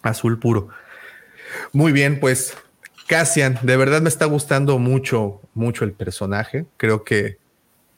[0.02, 0.70] Azul puro.
[1.72, 2.56] Muy bien, pues
[3.08, 6.66] Cassian, de verdad me está gustando mucho, mucho el personaje.
[6.78, 7.38] Creo que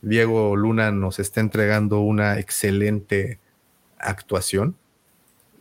[0.02, 3.40] Diego Luna nos está entregando una excelente
[3.98, 4.76] actuación.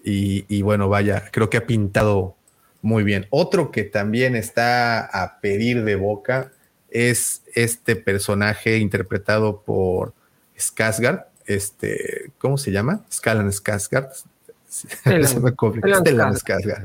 [0.06, 2.36] Y, bueno, vaya, creo que ha pintado
[2.82, 3.26] muy bien.
[3.30, 6.52] Otro que también está a pedir de boca
[6.90, 10.12] es este personaje interpretado por
[10.58, 13.04] Skarsgård, este, ¿cómo se llama?
[13.10, 14.26] Skalan Skarsgård.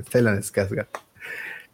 [0.07, 0.87] Stellan Skarsgård.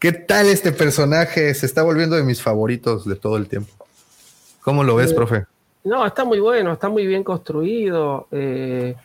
[0.05, 1.51] ¿Qué tal este personaje?
[1.55, 3.87] Se está volviendo de mis favoritos de todo el tiempo.
[4.61, 5.45] ¿Cómo lo ves, eh, profe?
[5.83, 8.27] No, está muy bueno, está muy bien construido.
[8.29, 8.95] Eh,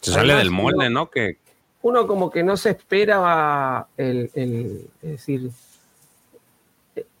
[0.00, 1.10] se sale del molde, ¿no?
[1.10, 1.36] Que,
[1.82, 4.30] uno como que no se espera el,
[5.02, 5.50] es decir,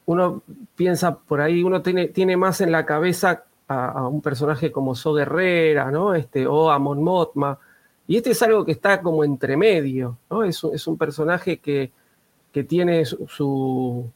[0.06, 0.42] uno
[0.74, 5.12] piensa por ahí, uno tiene, tiene más en la cabeza a, un personaje como So
[5.12, 6.14] Guerrera, ¿no?
[6.14, 7.58] Este, o a Mon Mothma,
[8.08, 10.42] y este es algo que está como entre medio, ¿no?
[10.42, 11.92] Es, es un personaje que,
[12.56, 14.10] que tiene su,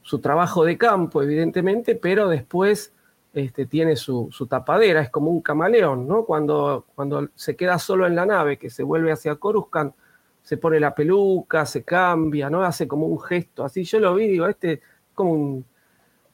[0.00, 2.90] su, trabajo de campo, evidentemente, pero después
[3.34, 6.24] este, tiene su, su, tapadera, es como un camaleón, ¿no?
[6.24, 9.94] Cuando, cuando se queda solo en la nave, que se vuelve hacia Coruscant,
[10.42, 12.64] se pone la peluca, se cambia, ¿no?
[12.64, 14.80] Hace como un gesto, así yo lo vi, digo, este
[15.12, 15.64] como un,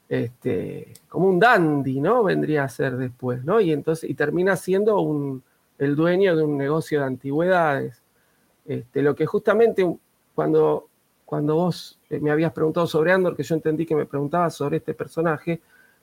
[0.07, 2.23] este, como un dandy, ¿no?
[2.23, 3.59] Vendría a ser después, ¿no?
[3.59, 5.43] Y entonces, y termina siendo un,
[5.77, 8.01] el dueño de un negocio de antigüedades.
[8.65, 9.85] Este, lo que justamente
[10.33, 10.88] cuando,
[11.29, 14.95] cuando vos me habías preguntado sobre Andor, que yo entendí que me preguntabas sobre este
[14.95, 15.61] personaje,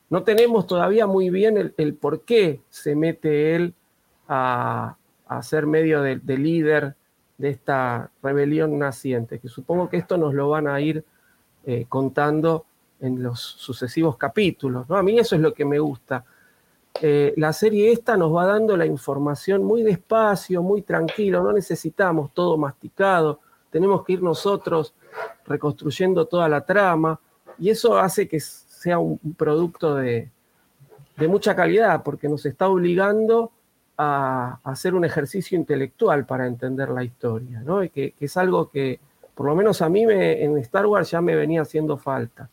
[0.09, 3.75] no tenemos todavía muy bien el, por qué se mete él
[4.29, 4.97] a,
[5.43, 6.95] ser medio de, líder
[7.39, 11.05] de esta rebelión naciente, que supongo que esto nos lo van a ir
[11.65, 12.65] eh, contando
[13.01, 14.89] en los sucesivos capítulos.
[14.89, 14.95] ¿no?
[14.95, 16.25] A mí eso es lo que me gusta.
[17.03, 22.33] Eh, la serie esta nos va dando la información muy despacio, muy tranquilo, no necesitamos
[22.33, 24.94] todo masticado, tenemos que ir nosotros
[25.44, 27.20] reconstruyendo toda la trama
[27.59, 30.31] y eso hace que sea un, producto de,
[31.29, 33.52] mucha calidad porque nos está obligando
[33.96, 37.81] a, hacer un ejercicio intelectual para entender la historia, ¿no?
[37.90, 39.00] Que, es algo que
[39.35, 42.48] por lo menos a mí en Star Wars ya me venía haciendo falta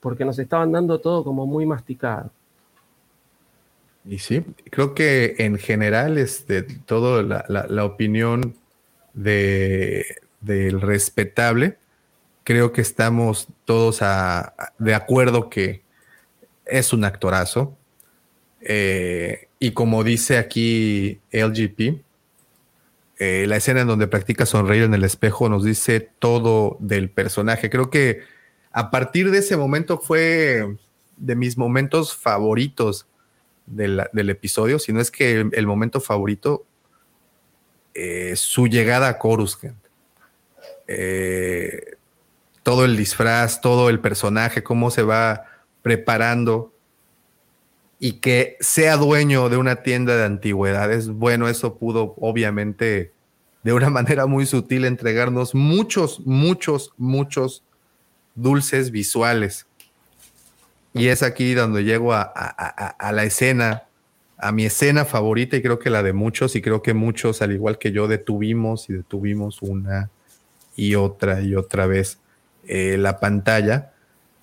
[0.00, 2.30] porque nos estaban dando todo como muy masticado.
[4.04, 8.54] Y sí, creo que en general, este, todo la, opinión
[9.12, 10.04] de,
[10.40, 11.78] del respetable,
[12.44, 14.00] creo que estamos todos
[14.78, 15.82] de acuerdo que
[16.66, 17.76] es un actorazo.
[18.60, 22.02] Eh, y como dice aquí LGP,
[23.18, 27.68] eh, la escena en donde practica sonreír en el espejo nos dice todo del personaje.
[27.68, 28.22] Creo que
[28.72, 30.76] a partir de ese momento fue
[31.16, 33.06] de mis momentos favoritos
[33.66, 34.00] del,
[34.30, 36.64] episodio, si no es que el, momento favorito,
[37.94, 39.76] eh, su llegada a Coruscant.
[40.92, 41.96] Eh,
[42.64, 45.44] todo el disfraz, todo el personaje, cómo se va
[45.82, 46.74] preparando
[48.00, 51.08] y que sea dueño de una tienda de antigüedades.
[51.08, 53.12] Bueno, eso pudo obviamente
[53.62, 57.62] de una manera muy sutil entregarnos muchos, muchos, muchos
[58.34, 59.68] dulces visuales.
[60.92, 63.84] Y es aquí donde llego a, la escena,
[64.36, 67.52] a mi escena favorita y creo que la de muchos y creo que muchos, al
[67.52, 70.10] igual que yo, detuvimos y detuvimos una
[70.80, 72.18] y otra y otra vez
[72.66, 73.92] eh, la pantalla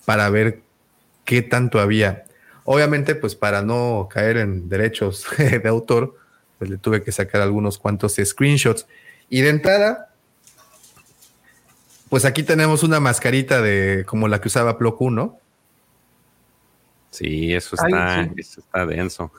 [0.04, 0.60] para ver
[1.24, 2.24] qué tanto había.
[2.62, 6.16] Obviamente, pues para no caer en derechos de autor,
[6.58, 8.86] pues le tuve que sacar algunos cuantos screenshots.
[9.28, 10.14] Y de entrada,
[12.08, 15.40] pues aquí tenemos una mascarita de como la que usaba Plo Koon, ¿no?
[17.10, 19.32] Sí, eso está, Eso está denso.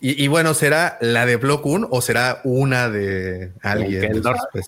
[0.00, 4.20] y, bueno, ¿será la de Plo Koon o será una de alguien?
[4.52, 4.66] Pues,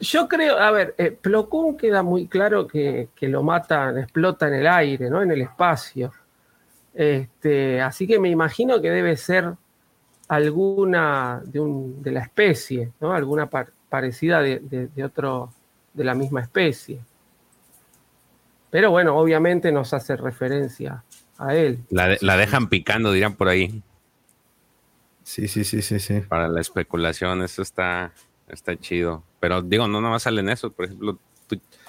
[0.00, 4.54] Yo creo, a ver, eh, Plo Koon queda muy claro que, lo matan, explota en
[4.54, 5.22] el aire, ¿no?
[5.22, 6.12] En el espacio.
[6.94, 9.54] Este, así que me imagino que debe ser
[10.28, 13.12] alguna de, un, de la especie, ¿no?
[13.12, 15.52] Alguna parecida de otro
[15.92, 17.00] de la misma especie.
[18.70, 21.04] Pero bueno, obviamente nos hace referencia
[21.38, 21.84] a él.
[21.90, 23.82] La, dejan picando, dirán por ahí.
[25.24, 26.20] Sí, sí, sí, sí, sí.
[26.20, 28.12] Para la especulación, eso está,
[28.48, 29.24] está chido.
[29.40, 31.18] Pero digo, no nada más salen eso, por ejemplo.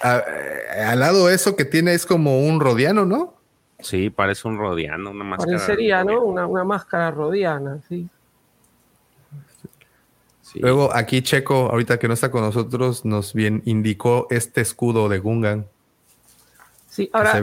[0.02, 3.34] Al lado eso que tiene es como un rodiano, ¿no?
[3.78, 5.58] Sí, parece un rodiano, una máscara.
[5.58, 6.22] Parecería, ¿no?
[6.22, 8.08] Una, una máscara rodiana, sí.
[10.54, 15.18] Luego aquí Checo, ahorita que no está con nosotros, nos bien indicó este escudo de
[15.18, 15.66] Gungan.
[16.88, 17.40] Sí, ahora,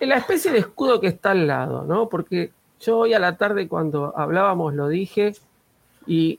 [0.00, 2.08] la especie de escudo que está al lado, ¿no?
[2.08, 5.34] Porque yo hoy a la tarde cuando hablábamos lo dije
[6.06, 6.38] y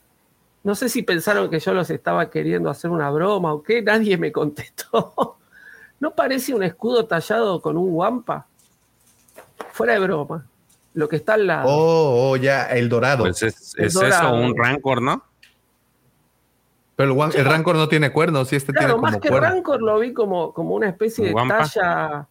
[0.63, 4.17] no sé si pensaron que yo los estaba queriendo hacer una broma o qué, nadie
[4.17, 5.37] me contestó.
[5.99, 8.47] ¿No parece un escudo tallado con un guampa?
[9.71, 10.45] Fuera de broma.
[10.93, 11.69] Lo que está al lado.
[11.69, 13.23] Oh, oh ya, el dorado.
[13.23, 14.01] Pues es, eso,
[14.33, 15.23] un rancor, ¿no?
[16.95, 20.13] Pero el, Rancor no tiene cuernos y este tiene como más que Rancor lo vi
[20.13, 22.27] como, como una especie de talla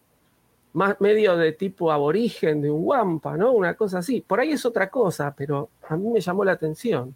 [0.73, 3.51] más medio de tipo aborigen de un guampa, ¿no?
[3.51, 4.21] Una cosa así.
[4.21, 7.13] Por ahí es otra cosa, pero a mí me llamó la atención.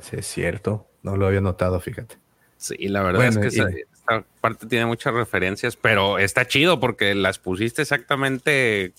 [0.00, 0.86] Sí, es cierto.
[1.02, 2.16] No lo había notado, fíjate.
[2.56, 7.38] Sí, la verdad es que esta parte tiene muchas referencias, pero está chido porque las
[7.38, 8.92] pusiste exactamente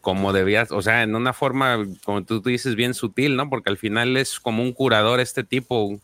[0.00, 3.50] como debías, o sea, en una forma, como tú, dices, bien sutil, ¿no?
[3.50, 5.98] Porque al final es como un curador este tipo.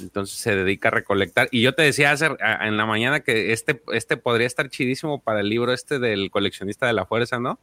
[0.00, 1.48] Entonces se dedica a recolectar.
[1.50, 2.28] Y yo te decía hace,
[2.60, 6.86] en la mañana que este, este podría estar chidísimo para el libro este del coleccionista
[6.86, 7.58] de la fuerza, ¿no?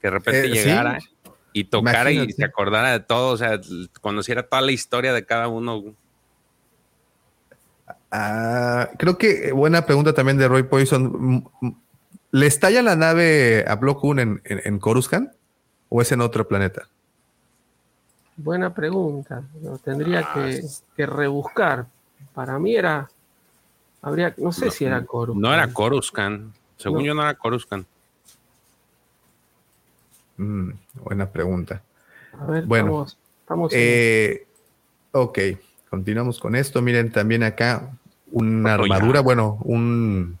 [0.00, 0.98] Que de repente eh, llegara
[1.52, 3.60] y tocara y se acordara de todo, o sea,
[4.00, 5.94] conociera toda la historia de cada uno.
[8.10, 11.48] Ah, creo que buena pregunta también de Roy Poison.
[12.30, 15.32] ¿Le estalla la nave a Block 1 en, en, Coruscant
[15.88, 16.88] o es en otro planeta?
[18.36, 19.42] Buena pregunta.
[19.62, 20.50] Lo tendría ah,
[20.96, 21.86] que, rebuscar.
[22.34, 23.10] Para mí era.
[24.00, 25.42] Habría, no sé si era Coruscant.
[25.42, 26.54] No era Coruscant.
[26.76, 27.86] Según yo, no era Coruscant.
[30.42, 31.82] Mm, buena pregunta.
[32.38, 33.06] A ver, bueno,
[33.40, 34.46] estamos, eh,
[35.12, 35.38] ok,
[35.88, 36.82] continuamos con esto.
[36.82, 37.90] Miren, también acá
[38.32, 40.38] una armadura, bueno, un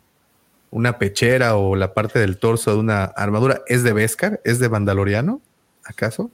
[0.70, 4.70] una pechera o la parte del torso de una armadura es de Beskar, es de
[4.70, 5.40] Mandaloriano,
[5.84, 6.30] ¿acaso?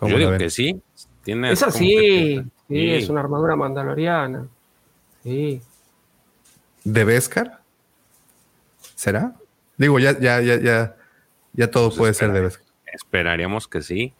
[0.00, 0.80] Yo digo que sí.
[1.22, 4.48] Tiene es así, sí, es una armadura mandaloriana.
[5.22, 5.60] Sí.
[6.82, 7.60] ¿De Beskar?
[8.94, 9.34] ¿Será?
[9.76, 10.96] Digo, ya, ya, ya, ya,
[11.52, 12.66] ya todo pues puede ser de Beskar.
[12.92, 14.14] Esperaríamos que sí.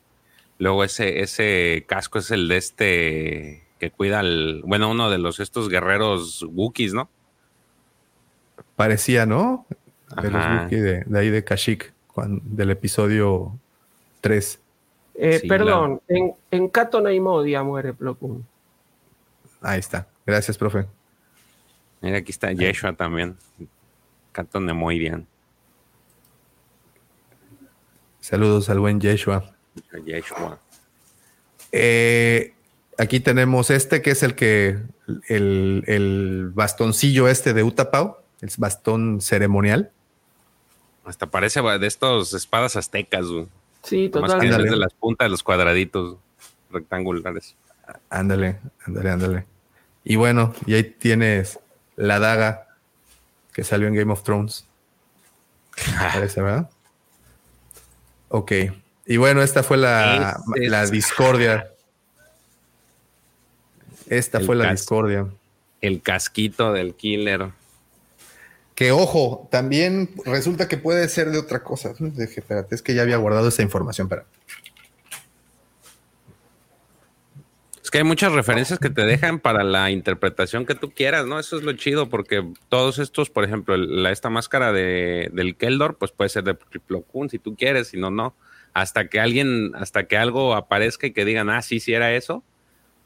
[0.58, 5.40] Luego ese, ese casco es el de este que cuida al, bueno, uno de los
[5.40, 7.08] estos guerreros Wookiees, ¿no?
[8.76, 9.66] Parecía, ¿no?
[10.20, 11.92] De los Wookiees de, ahí de Kashyyyk,
[12.44, 13.58] del episodio
[14.20, 14.60] 3.
[15.14, 18.16] Eh, perdón, en, en Modia muere Plo
[19.62, 20.08] Ahí está.
[20.26, 20.86] Gracias, profe.
[22.00, 23.36] Mira, aquí está Yeshua también.
[24.32, 25.26] Cato Nemoidian.
[28.20, 29.44] Saludos al buen Yeshua.
[30.04, 30.58] Yeshua.
[31.72, 32.54] Eh,
[32.98, 34.78] aquí tenemos este que es el que
[35.28, 39.90] el, bastoncillo este de Utapau, el bastón ceremonial.
[41.04, 43.26] Hasta parece de estos espadas aztecas.
[43.82, 44.70] Sí, totalmente.
[44.70, 46.18] de las puntas de los cuadraditos
[46.70, 47.56] rectangulares.
[48.10, 49.46] Ándale, ándale, ándale.
[50.04, 51.58] Y bueno, y ahí tienes
[51.96, 52.68] la daga
[53.52, 54.66] que salió en Game of Thrones.
[56.12, 56.70] Parece, ¿verdad?
[58.30, 58.52] Ok.
[59.06, 61.70] Y bueno, esta fue la, la discordia.
[64.08, 65.26] Esta fue la discordia.
[65.80, 67.50] El casquito del killer.
[68.74, 71.92] Que ojo, también resulta que puede ser de otra cosa.
[72.18, 74.24] espérate, es que ya había guardado esa información para.
[77.90, 81.40] Es que hay muchas referencias que te dejan para la interpretación que tú quieras, ¿no?
[81.40, 85.96] Eso es lo chido, porque todos estos, por ejemplo, la, esta máscara de, del Keldor,
[85.98, 88.36] pues puede ser de Plo si tú quieres, si no, no.
[88.74, 92.44] Hasta que alguien, hasta que algo aparezca y que digan, ah, sí, sí era eso,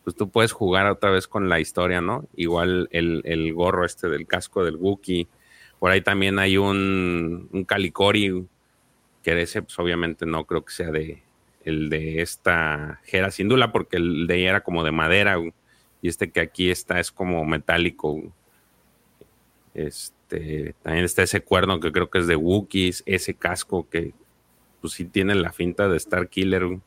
[0.02, 2.28] pues tú puedes jugar otra vez con la historia, ¿no?
[2.36, 5.28] Igual el, gorro este del casco del Wookiee.
[5.78, 8.46] Por ahí también hay un, un Calicori,
[9.22, 11.22] que ese pues obviamente no creo que sea de
[11.64, 15.38] el de esta Jera Sindula, porque el de ella era como de madera,
[16.02, 18.22] y este que aquí está es como metálico.
[19.74, 24.12] Este, también está ese cuerno que creo que es de Wookiees, ese casco que
[24.80, 26.78] pues sí tiene la finta de Star Killer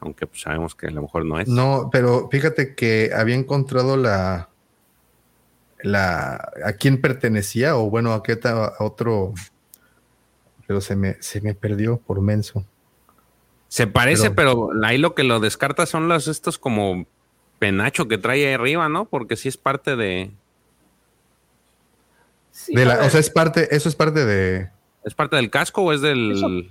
[0.00, 1.48] aunque pues, sabemos que a lo mejor no es.
[1.48, 4.50] No, pero fíjate que había encontrado la,
[5.82, 8.38] la a quién pertenecía o bueno a qué
[8.78, 9.32] otro,
[10.66, 12.64] pero se me, se me perdió por menso.
[13.68, 17.06] Se parece, pero, ahí lo que lo descarta son los estos como
[17.58, 19.06] penacho que trae ahí arriba, ¿no?
[19.06, 20.30] Porque sí es parte de.
[22.52, 24.70] o sea, es parte, eso es parte de.
[25.04, 26.70] ¿Es parte del casco o es del.?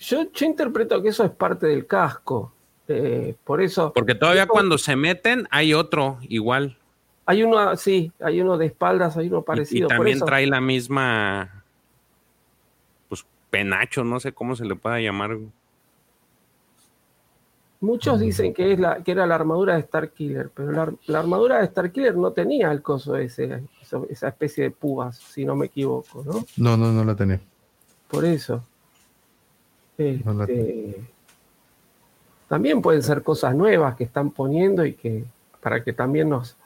[0.00, 2.52] Yo, interpreto que eso es parte del casco.
[2.88, 3.92] Eh, por eso.
[3.92, 6.76] Porque todavía cuando se meten hay otro igual.
[7.26, 9.86] Hay uno, sí, hay uno de espaldas, hay uno parecido.
[9.86, 11.64] Y, también trae la misma,
[13.08, 15.38] pues penacho, no sé cómo se le pueda llamar.
[17.80, 20.70] Muchos dicen que, es la, que era la armadura de Starkiller, pero
[21.06, 23.62] la, armadura de Starkiller no tenía el coso ese,
[24.10, 26.44] esa especie de púas, si no me equivoco, ¿no?
[26.58, 27.40] No, no, no la tenía.
[28.08, 28.62] Por eso.
[29.96, 31.00] Este,
[32.48, 35.24] también pueden ser cosas nuevas que están poniendo y que
[35.62, 36.56] para que también nos,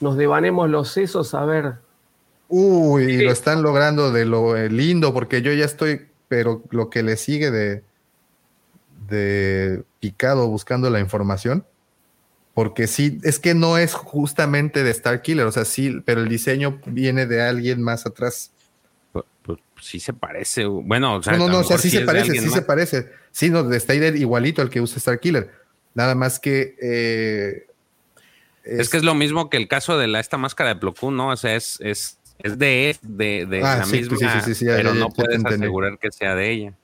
[0.00, 1.74] nos devanemos los sesos a ver.
[2.48, 7.02] Uy, lo están logrando de lo eh, lindo, porque yo ya estoy, pero lo que
[7.02, 7.82] le sigue de,
[9.08, 11.66] de picado buscando la información,
[12.54, 16.28] porque sí, es que no es justamente de Star Killer, o sea, sí, pero el
[16.28, 18.52] diseño viene de alguien más atrás
[19.80, 20.66] sí se parece.
[20.66, 23.08] Bueno, o sea, no, no, o sea, sí se parece, sí se parece.
[23.30, 25.50] Sí, no, está igualito al que usa Star Killer.
[25.94, 26.76] Nada más que.
[26.80, 27.66] Eh,
[28.64, 31.28] es, que es lo mismo que el caso de la, esta máscara de Plo ¿no?
[31.30, 34.16] O sea, es, es, es de, de, de ah, la misma,
[34.60, 36.74] pero no puedes asegurar que sea de ella.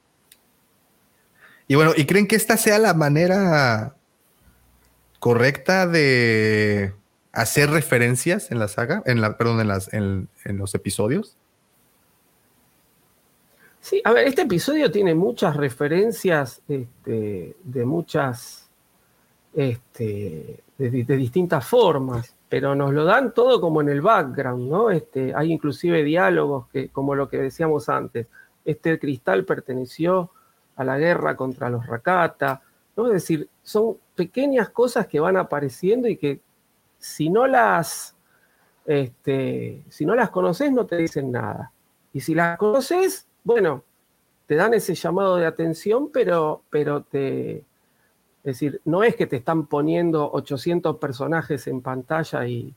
[1.75, 3.97] Y bueno, ¿y creen que esta sea la manera
[5.19, 6.93] correcta de
[7.33, 9.03] hacer referencias en la saga?
[9.07, 11.37] En la, perdón, en, las, en los episodios.
[13.81, 18.71] Sí, a ver, este episodio tiene muchas referencias este, de muchas,
[19.53, 24.91] este, de, distintas formas, pero nos lo dan todo como en el background, ¿no?
[24.93, 28.29] Este, hay inclusive diálogos que, como lo que decíamos antes,
[28.65, 30.31] este cristal perteneció
[30.77, 32.63] a la guerra contra los Rakata,
[32.97, 33.07] ¿no?
[33.07, 36.41] Es decir, son pequeñas cosas que van apareciendo y que
[36.99, 38.15] si no las,
[38.87, 41.73] este, si no las conoces no te dicen nada.
[42.13, 43.83] Y si las conoces, bueno,
[44.47, 47.59] te dan ese llamado de atención, pero, pero te...
[47.59, 52.75] Es decir, no es que te están poniendo 800 personajes en pantalla y,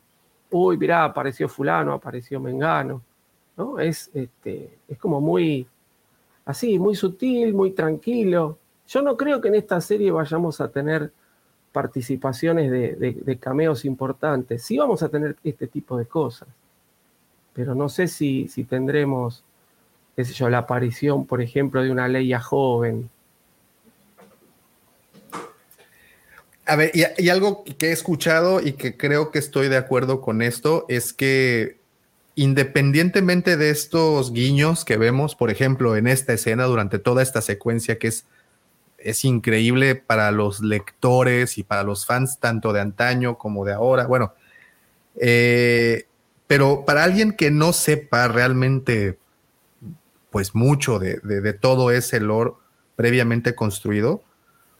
[0.50, 3.02] uy, mirá, apareció fulano, apareció Mengano,
[3.58, 3.78] ¿no?
[3.78, 5.68] Es, este, es como muy,
[6.48, 8.58] así, muy sutil, muy tranquilo.
[8.88, 11.12] Yo no creo que en esta serie vayamos a tener
[11.74, 14.64] participaciones de, cameos importantes.
[14.64, 16.48] Sí vamos a tener este tipo de cosas,
[17.54, 19.44] pero no sé si, si tendremos,
[20.16, 23.10] qué sé yo, la aparición, por ejemplo, de una Leia joven,
[26.70, 30.42] A ver, y, algo que he escuchado y que creo que estoy de acuerdo con
[30.42, 31.78] esto es que
[32.38, 37.98] independientemente de estos guiños que vemos, por ejemplo, en esta escena durante toda esta secuencia
[37.98, 38.28] que es,
[39.00, 44.06] es increíble para los lectores y para los fans tanto de antaño como de ahora,
[44.06, 44.36] bueno,
[45.20, 46.06] eh,
[46.46, 49.18] pero para alguien que no sepa realmente
[50.30, 52.52] pues mucho de, de todo ese lore
[52.96, 54.22] previamente construido,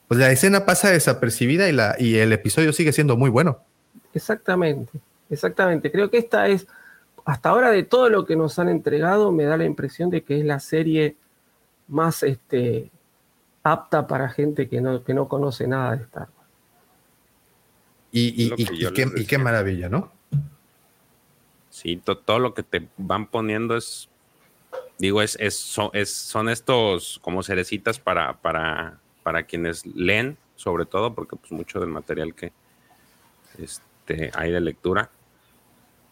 [0.08, 3.64] pues la escena pasa desapercibida y, la, y el episodio sigue siendo muy bueno.
[4.14, 5.00] Exactamente,
[5.32, 5.92] exactamente.
[5.92, 6.68] Creo que esta es,
[7.28, 10.40] hasta ahora de todo lo que nos han entregado, me da la impresión de que
[10.40, 11.16] es la serie
[11.88, 12.90] más este,
[13.64, 16.50] apta para gente que no, que no conoce nada de Star Wars.
[18.12, 18.50] Y,
[19.28, 20.12] qué, maravilla, ¿no?
[21.70, 24.10] Sí, todo lo que te van poniendo es,
[24.98, 30.86] digo, es, es, son, es, son estos como cerecitas para, para para quienes leen, sobre
[30.86, 32.54] todo, porque pues mucho del material que
[33.58, 35.10] este, hay de lectura,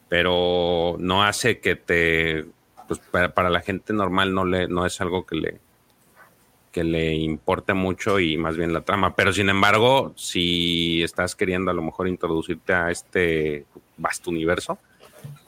[0.09, 2.45] pero no hace que te,
[2.87, 5.59] pues para, la gente normal no, le, no es algo que le,
[6.71, 9.15] que le importe mucho y más bien la trama.
[9.15, 13.65] Pero sin embargo, si estás queriendo a lo mejor introducirte a este
[13.97, 14.77] vasto universo,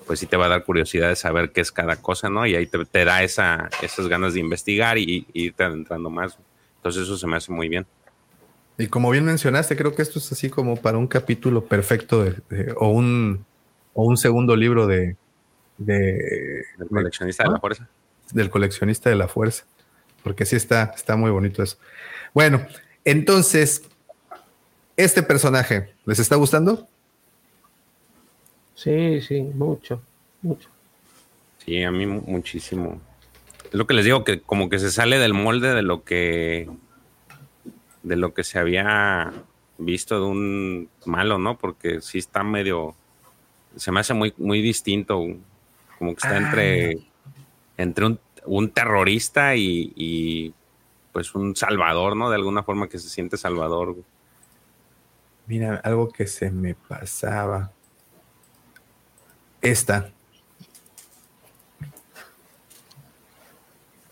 [0.07, 2.47] pues sí te va a dar curiosidad de saber qué es cada cosa, ¿no?
[2.47, 6.37] Y ahí te, da esa, esas ganas de investigar y, irte adentrando más.
[6.77, 7.85] Entonces eso se me hace muy bien.
[8.77, 12.25] Y como bien mencionaste, creo que esto es así como para un capítulo perfecto
[12.77, 13.45] o, un,
[13.97, 15.15] o un segundo libro de...
[15.79, 17.89] del coleccionista de, la fuerza.
[18.31, 19.65] Del coleccionista de la fuerza.
[20.21, 21.77] Porque sí está, está muy bonito eso.
[22.31, 22.61] Bueno,
[23.03, 23.81] entonces,
[24.95, 26.87] este personaje, ¿les está gustando?
[28.75, 29.99] Sí, sí, mucho,
[30.43, 30.69] mucho.
[31.65, 33.01] Sí, a mí muchísimo.
[33.65, 36.69] Es lo que les digo, que como que se sale del molde de lo que
[38.03, 39.33] de lo que se había
[39.79, 41.57] visto de un malo, ¿no?
[41.57, 42.95] Porque sí está medio,
[43.77, 45.23] se me hace muy, muy distinto,
[45.97, 46.37] como que está ah.
[46.37, 46.97] entre,
[47.77, 50.53] entre un, terrorista y,
[51.11, 52.29] pues un salvador, ¿no?
[52.29, 53.95] De alguna forma que se siente salvador.
[55.45, 57.71] Mira, algo que se me pasaba.
[59.61, 60.11] Esta.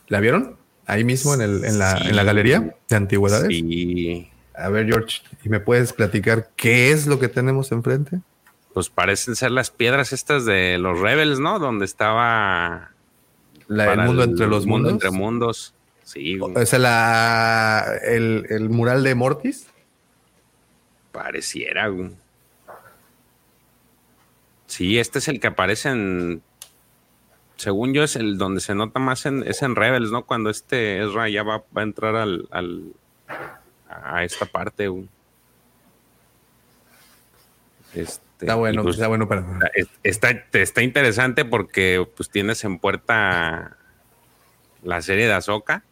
[0.07, 0.57] ¿La vieron?
[0.87, 3.47] Ahí mismo en, el, en, la, en la galería de antigüedades.
[3.47, 4.29] Sí.
[4.53, 8.21] A ver, George, ¿y me puedes platicar qué es lo que tenemos enfrente?
[8.75, 11.57] Pues parecen ser las piedras estas de los Rebels, ¿no?
[11.57, 12.91] Donde estaba.
[13.67, 15.05] La, el mundo entre los mundo mundos.
[15.05, 15.73] entre mundos.
[16.03, 16.39] Sí.
[16.39, 19.67] O sea, la, el, el mural de Mortis.
[21.11, 21.89] Pareciera.
[24.67, 26.43] Sí, este es el que aparece en
[27.57, 30.25] según yo, es el donde se nota más en, es en Rebels, ¿no?
[30.25, 32.47] Cuando este Ezra ya va, a entrar al,
[33.89, 34.89] a esta parte.
[37.95, 39.45] Este, está bueno, pues, está bueno para.
[40.03, 43.77] Está, está interesante porque pues tienes en puerta
[44.83, 45.83] la serie de Azoka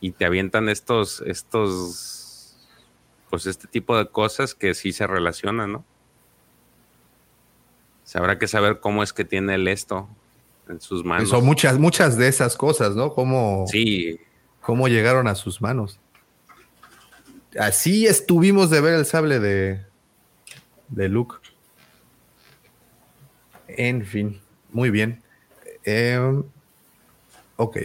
[0.00, 2.56] y te avientan estos, estos,
[3.30, 5.84] pues este tipo de cosas que sí se relacionan, ¿no?
[8.14, 10.08] habrá que saber cómo es que tiene el esto
[10.68, 11.30] en sus manos.
[11.30, 13.12] Son muchas, muchas de esas cosas, ¿no?
[13.12, 14.20] Cómo, sí.
[14.60, 15.98] cómo llegaron a sus manos.
[17.58, 19.84] Así estuvimos de ver el sable de,
[20.94, 21.36] de Luke.
[23.68, 24.40] En fin,
[24.70, 25.22] muy bien.
[25.84, 26.44] Em,
[27.56, 27.78] ok.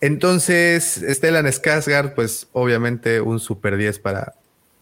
[0.00, 4.34] Entonces, Stellan Skarsgård, pues obviamente un super 10 para,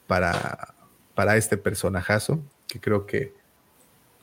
[0.07, 0.75] para,
[1.15, 3.35] para este personajazo, que creo que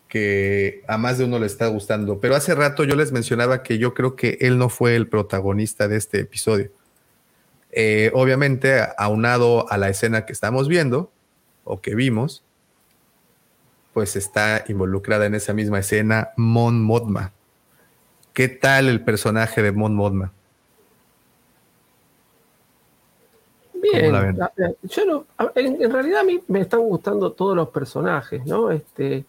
[0.08, 2.20] que a más de uno le está gustando.
[2.20, 5.88] Pero hace rato yo les mencionaba que yo creo que él no fue el protagonista
[5.88, 6.72] de este episodio.
[7.72, 11.12] Eh, obviamente, aunado a la escena que estamos viendo
[11.64, 12.44] o que vimos,
[13.98, 17.34] pues está involucrada en esa misma escena Mon Modma.
[18.32, 20.32] ¿Qué tal el personaje de Mon Modma?
[23.74, 24.38] Bien,
[24.84, 25.26] yo
[25.56, 28.70] en, en, realidad a mí me están gustando todos los personajes, ¿no?
[28.70, 29.26] Este,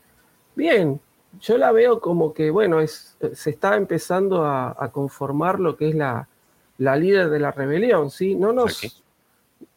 [0.54, 1.00] Bien,
[1.40, 5.94] yo la veo como que, bueno, es, se está empezando a, conformar lo que es
[5.94, 6.28] la,
[6.76, 8.34] líder de la rebelión, ¿sí?
[8.34, 9.02] No nos,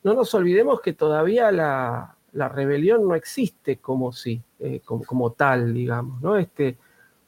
[0.03, 5.73] no nos olvidemos que todavía la, la rebelión no existe como sí, eh, como, tal,
[5.73, 6.37] digamos, ¿no?
[6.37, 6.77] Este,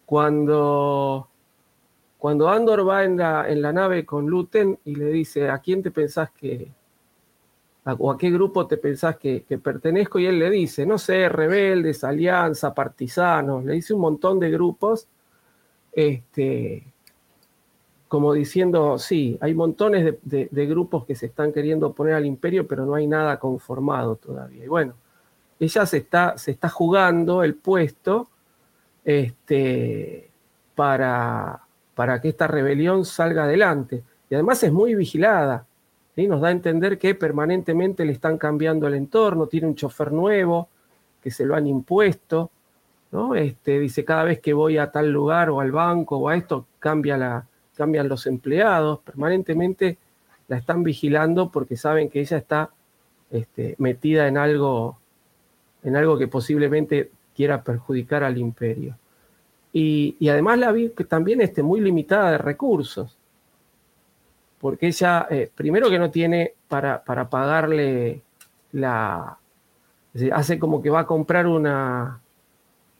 [0.05, 1.27] cuando,
[2.19, 5.81] cuando Andor va en la, en la nave con Luten y le dice, ¿a quién
[5.81, 6.71] te pensás que,
[7.85, 10.19] o a qué grupo te pensás que, pertenezco?
[10.19, 15.07] Y él le dice, no sé, rebeldes, alianza, partisanos, le dice un montón de grupos,
[15.91, 16.93] este,
[18.07, 22.85] como diciendo, sí, hay montones de, grupos que se están queriendo poner al imperio, pero
[22.85, 24.65] no hay nada conformado todavía.
[24.65, 24.93] Y bueno,
[25.59, 28.29] ella se está, se está jugando el puesto
[29.05, 30.29] este,
[30.75, 31.61] para,
[31.95, 34.03] para que esta rebelión salga adelante.
[34.29, 35.65] Y además es muy vigilada.
[36.15, 40.69] Nos da a entender que permanentemente le están cambiando el entorno, tiene un chofer nuevo,
[41.21, 42.51] que se lo han impuesto.
[43.11, 43.35] ¿no?
[43.35, 46.67] Este, dice, cada vez que voy a tal lugar o al banco o a esto,
[46.79, 49.97] cambia la, cambian los empleados, permanentemente
[50.47, 52.69] la están vigilando porque saben que ella está
[53.31, 54.97] este, metida en algo,
[55.83, 58.97] en algo que posiblemente quiera perjudicar al imperio.
[59.71, 63.17] Y, además la vi que también esté muy limitada de recursos,
[64.59, 68.21] porque ella, eh, primero que no tiene para, para pagarle
[68.71, 69.37] la...
[70.31, 72.21] Hace como que va a comprar una,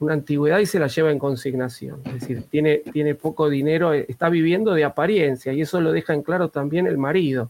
[0.03, 2.01] una antigüedad y se la lleva en consignación.
[2.05, 6.13] Es decir, tiene, tiene poco dinero, eh, está viviendo de apariencia y eso lo deja
[6.13, 7.49] en claro también el marido,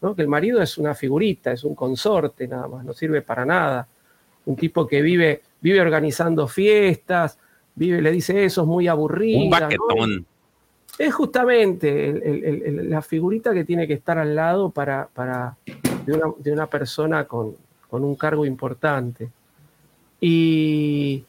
[0.00, 0.14] ¿no?
[0.14, 3.86] que el marido es una figurita, es un consorte nada más, no sirve para nada.
[4.46, 7.38] Un tipo que vive, vive organizando fiestas,
[7.74, 9.40] vive, le dice eso, es muy aburrido.
[9.40, 10.26] Un baquetón.
[10.98, 12.12] Es justamente
[12.84, 15.56] la figurita que tiene que estar al lado para, para
[16.04, 17.54] de, una, de una persona con,
[17.88, 19.30] con un cargo importante.
[20.20, 21.24] Y,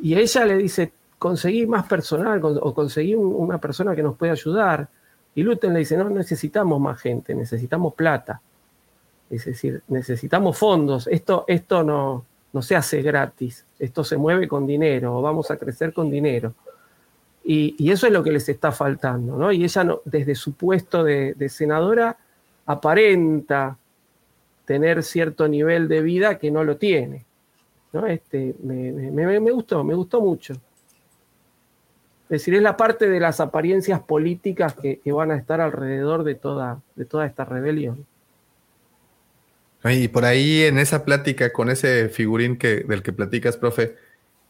[0.00, 4.88] y ella le dice, conseguí más personal o conseguí una persona que nos pueda ayudar.
[5.34, 8.40] Y Luten le dice, no necesitamos más gente, necesitamos plata.
[9.30, 11.06] Es decir, necesitamos fondos.
[11.06, 15.92] Esto, esto no, no se hace gratis, esto se mueve con dinero, vamos a crecer
[15.92, 16.54] con dinero.
[17.44, 19.50] Y, eso es lo que les está faltando, ¿no?
[19.52, 22.16] Y ella no, desde su puesto de, de senadora
[22.66, 23.78] aparenta
[24.66, 27.24] tener cierto nivel de vida que no lo tiene.
[27.92, 28.06] ¿no?
[28.06, 30.54] Este, me, gustó, me gustó mucho.
[32.24, 36.34] Es decir, es la parte de las apariencias políticas que, van a estar alrededor de
[36.34, 38.04] toda, de toda esta rebelión.
[39.84, 43.94] Y por ahí en esa plática con ese figurín que, del que platicas, profe,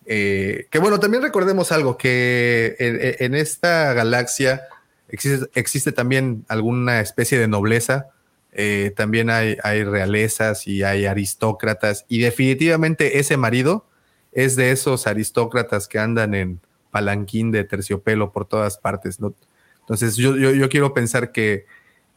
[0.07, 4.63] eh, que bueno, también recordemos algo, que en, esta galaxia
[5.09, 8.09] existe, existe, también alguna especie de nobleza
[8.53, 13.87] eh, también hay, realezas y hay aristócratas, y definitivamente ese marido
[14.33, 16.61] es de esos aristócratas que andan en
[16.91, 19.21] palanquín de terciopelo por todas partes.
[19.21, 19.35] ¿no?
[19.81, 21.67] Entonces yo, yo, quiero pensar que,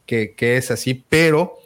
[0.06, 1.58] que, es así, pero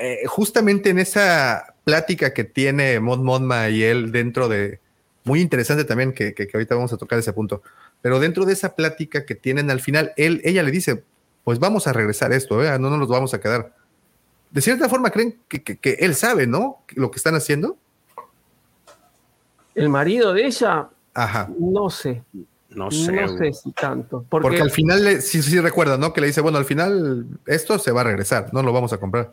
[0.00, 4.80] eh, justamente en esa plática que tiene Mod Modma y él dentro de,
[5.24, 7.62] muy interesante también, que, que, ahorita vamos a tocar ese punto,
[8.00, 11.02] pero dentro de esa plática que tienen al final, él, ella le dice,
[11.44, 12.78] pues vamos a regresar esto, ¿eh?
[12.78, 13.72] no nos vamos a quedar
[14.52, 16.82] de cierta forma creen que, él sabe, ¿no?
[16.94, 17.76] Lo que están haciendo.
[19.74, 21.48] El marido de ella, Ajá.
[21.58, 22.22] no sé.
[22.68, 23.12] No sé.
[23.12, 24.24] No sé si tanto.
[24.28, 26.12] Porque, al final, sí, sí recuerda, ¿no?
[26.12, 28.98] Que le dice, bueno, al final esto se va a regresar, no lo vamos a
[28.98, 29.32] comprar.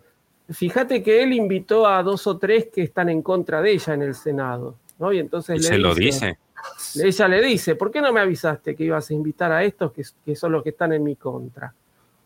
[0.50, 4.02] Fíjate que él invitó a dos o tres que están en contra de ella en
[4.02, 5.14] el Senado, ¿no?
[5.14, 6.38] Y entonces se lo dice.
[6.96, 10.04] Ella le dice, ¿por qué no me avisaste que ibas a invitar a estos que,
[10.26, 11.74] que son los que están en mi contra?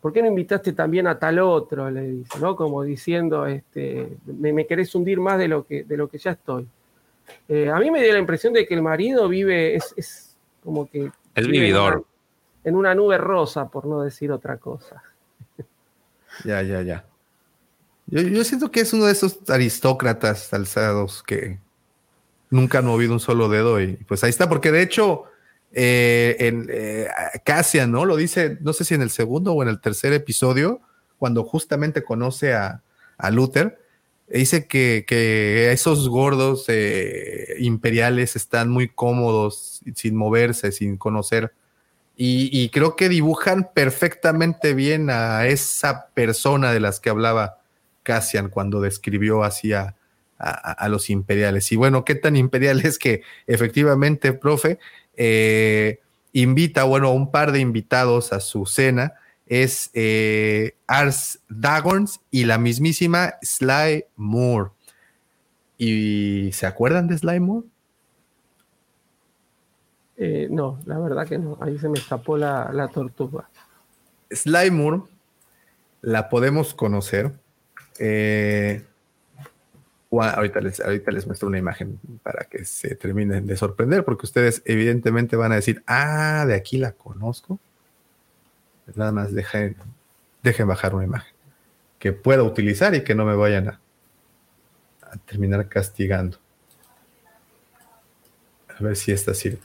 [0.04, 1.90] ¿por qué no invitaste también a tal otro?
[1.90, 2.54] Le dice, ¿no?
[2.54, 6.68] Como diciendo, este, me, querés hundir más de lo que, de lo que ya estoy.
[7.48, 11.10] Eh, a mí me dio la impresión de que el marido vive, es, como que...
[11.34, 12.04] Es vividor.
[12.64, 15.02] En una, nube rosa, por no decir otra cosa.
[16.44, 17.06] Ya, ya, ya.
[18.06, 21.58] Yo, siento que es uno de esos aristócratas alzados que
[22.50, 25.24] nunca han movido un solo dedo y pues ahí está, porque de hecho
[25.72, 27.08] eh, en eh,
[27.88, 28.04] ¿no?
[28.04, 30.80] Lo dice, no sé si en el segundo o en el tercer episodio,
[31.18, 32.80] cuando justamente conoce a,
[33.30, 33.78] Luther,
[34.28, 41.52] dice que, esos gordos eh, imperiales están muy cómodos, sin moverse, sin conocer.
[42.16, 47.58] Y, creo que dibujan perfectamente bien a esa persona de las que hablaba
[48.04, 49.96] Cassian cuando describió así a,
[50.38, 51.70] a, los imperiales.
[51.72, 54.78] Y bueno, qué tan imperiales que efectivamente, profe,
[55.16, 56.00] eh,
[56.32, 59.14] invita, bueno, un par de invitados a su cena.
[59.46, 64.70] Es eh, Ars Dagorns y la mismísima Sly Moore.
[65.76, 67.66] ¿Y se acuerdan de Sly Moore?
[70.16, 71.58] Eh, no, la verdad que no.
[71.60, 73.48] Ahí se me escapó la, tortuga.
[74.30, 75.02] Sly Moore
[76.00, 77.32] la podemos conocer.
[80.20, 84.62] Ahorita les, ahorita les muestro una imagen para que se terminen de sorprender, porque ustedes
[84.64, 87.58] evidentemente van a decir, ah, de aquí la conozco.
[88.84, 89.76] Pues nada más dejen,
[90.42, 91.34] dejen bajar una imagen
[91.98, 93.80] que pueda utilizar y que no me vayan a,
[95.02, 96.38] a terminar castigando.
[98.78, 99.60] A ver si esta sirve.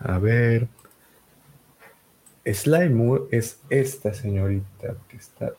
[0.00, 0.68] A ver.
[2.44, 5.52] Slime es esta señorita que está.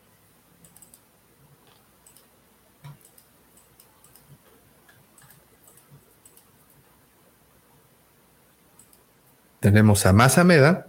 [9.62, 10.88] Tenemos a Mazameda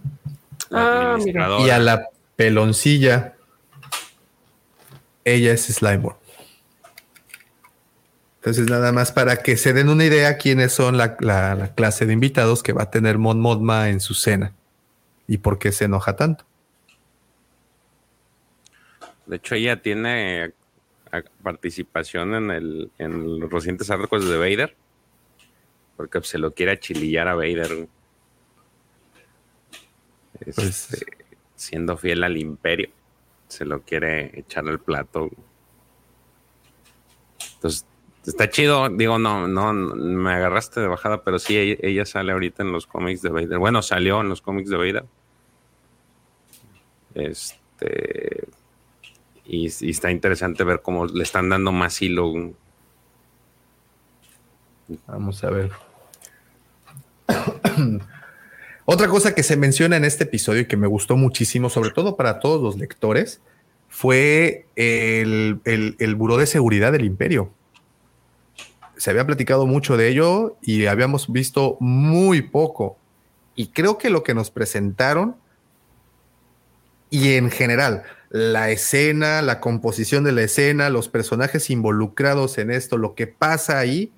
[0.71, 1.17] Ah,
[1.59, 3.35] y a la peloncilla.
[5.23, 6.11] Ella es Slime
[8.37, 12.13] Entonces, nada más para que se den una idea quiénes son la, la clase de
[12.13, 14.53] invitados que va a tener Mon Modma en su cena
[15.27, 16.45] y por qué se enoja tanto.
[19.25, 20.53] De hecho, ella tiene
[21.41, 24.75] participación en, el, en los recientes arcos de Vader,
[25.97, 27.87] porque se lo quiere achilillar a Vader.
[30.43, 31.05] Pues, este,
[31.55, 32.89] siendo fiel al imperio,
[33.47, 35.29] se lo quiere echar al plato.
[37.55, 37.85] Entonces,
[38.25, 38.89] está chido.
[38.89, 43.21] Digo, no, no, me agarraste de bajada, pero sí, ella, sale ahorita en los cómics
[43.21, 43.57] de Vader.
[43.57, 45.05] Bueno, salió en los cómics de Vader.
[47.13, 48.47] Este.
[49.45, 52.53] Y, está interesante ver cómo le están dando más hilo.
[55.07, 55.71] Vamos a ver.
[58.85, 62.15] Otra cosa que se menciona en este episodio y que me gustó muchísimo, sobre todo
[62.15, 63.41] para todos los lectores,
[63.89, 67.51] fue el, el, el Buró de Seguridad del Imperio
[68.97, 72.97] se había platicado mucho de ello y habíamos visto muy poco.
[73.55, 75.35] Y creo que lo que nos presentaron
[77.09, 82.97] y en general la escena, la composición de la escena, los personajes involucrados en esto,
[82.97, 84.11] lo que pasa ahí,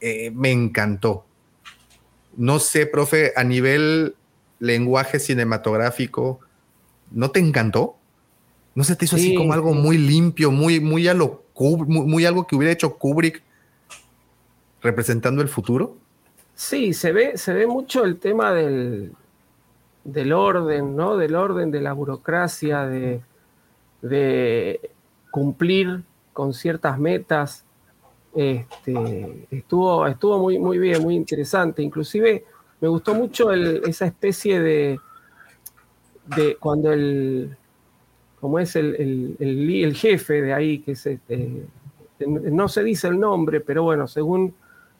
[0.00, 1.24] eh, me encantó.
[2.36, 4.14] No sé, profe, a nivel
[4.60, 6.38] lenguaje cinematográfico,
[7.10, 7.96] ¿no te encantó?
[8.74, 12.46] ¿No se te hizo así como algo muy limpio, muy, muy, a lo, muy algo
[12.46, 13.42] que hubiera hecho Kubrick
[14.82, 15.96] representando el futuro?
[16.54, 19.12] Sí, se ve, se ve mucho el tema del,
[20.04, 21.16] del orden, ¿no?
[21.16, 23.20] Del orden de la burocracia, de,
[24.02, 24.90] de
[25.30, 26.02] cumplir
[26.32, 27.64] con ciertas metas.
[28.34, 31.82] Este, estuvo, estuvo muy, muy bien, muy interesante.
[31.82, 32.44] Inclusive
[32.80, 35.00] me gustó mucho esa especie de,
[36.36, 37.56] de cuando el,
[38.40, 41.66] como es el, el, jefe de ahí, que se, este,
[42.26, 44.54] no se dice el nombre, pero bueno, según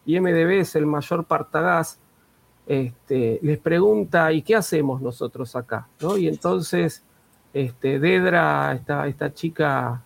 [0.07, 1.98] IMDB es el mayor Partagás,
[2.66, 5.88] este, les pregunta, ¿y qué hacemos nosotros acá?
[6.01, 6.16] ¿No?
[6.16, 7.03] Y entonces
[7.53, 10.03] este, Dedra, esta, chica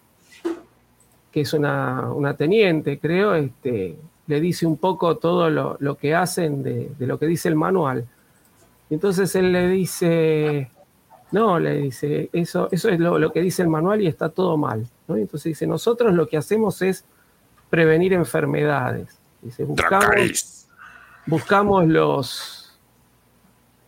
[1.31, 6.95] que es una, teniente, creo, este, le dice un poco todo lo, que hacen de,
[7.01, 8.07] lo que dice el manual.
[8.89, 10.71] Y entonces él le dice,
[11.33, 14.87] no, le dice, eso, es lo, que dice el manual y está todo mal.
[15.09, 15.17] ¿no?
[15.17, 17.05] Entonces dice, nosotros lo que hacemos es
[17.69, 19.19] prevenir enfermedades.
[19.45, 20.67] Dice, buscamos,
[21.27, 22.79] buscamos los,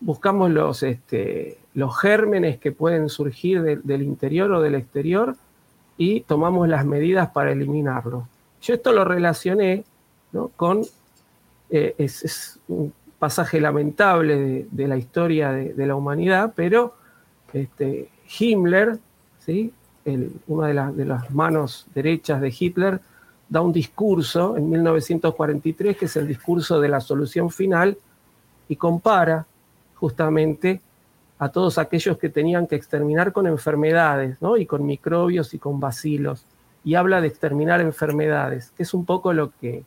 [0.01, 5.35] buscamos los, este, los gérmenes que pueden surgir del interior o del exterior
[5.97, 8.25] y tomamos las medidas para eliminarlos.
[8.61, 9.85] Yo esto lo relacioné
[10.57, 10.83] con,
[11.71, 16.95] eh, es, un pasaje lamentable de, la historia de, la humanidad, pero
[17.55, 18.99] este, Himmler,
[19.39, 19.73] ¿sí?
[20.47, 23.01] una de, de las manos derechas de Hitler,
[23.49, 27.97] da un discurso en 1943, que es el discurso de la solución final,
[28.69, 29.47] y compara
[29.95, 30.81] justamente
[31.39, 34.57] a todos aquellos que tenían que exterminar con enfermedades, ¿no?
[34.57, 36.45] y con microbios y con bacilos,
[36.83, 39.85] y habla de exterminar enfermedades, que es un poco lo que,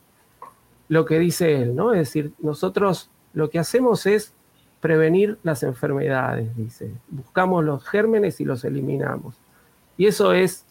[0.88, 1.92] lo que dice él, ¿no?
[1.92, 4.34] Es decir, nosotros lo que hacemos es
[4.80, 6.90] prevenir las enfermedades, dice.
[7.08, 9.36] Buscamos los gérmenes y los eliminamos.
[9.96, 10.66] Y eso es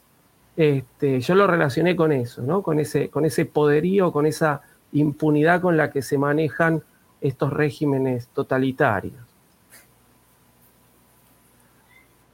[0.59, 2.61] este, yo lo relacioné con eso, ¿no?
[2.61, 6.83] con, ese, con ese poderío, con esa impunidad con la que se manejan
[7.21, 9.15] estos regímenes totalitarios.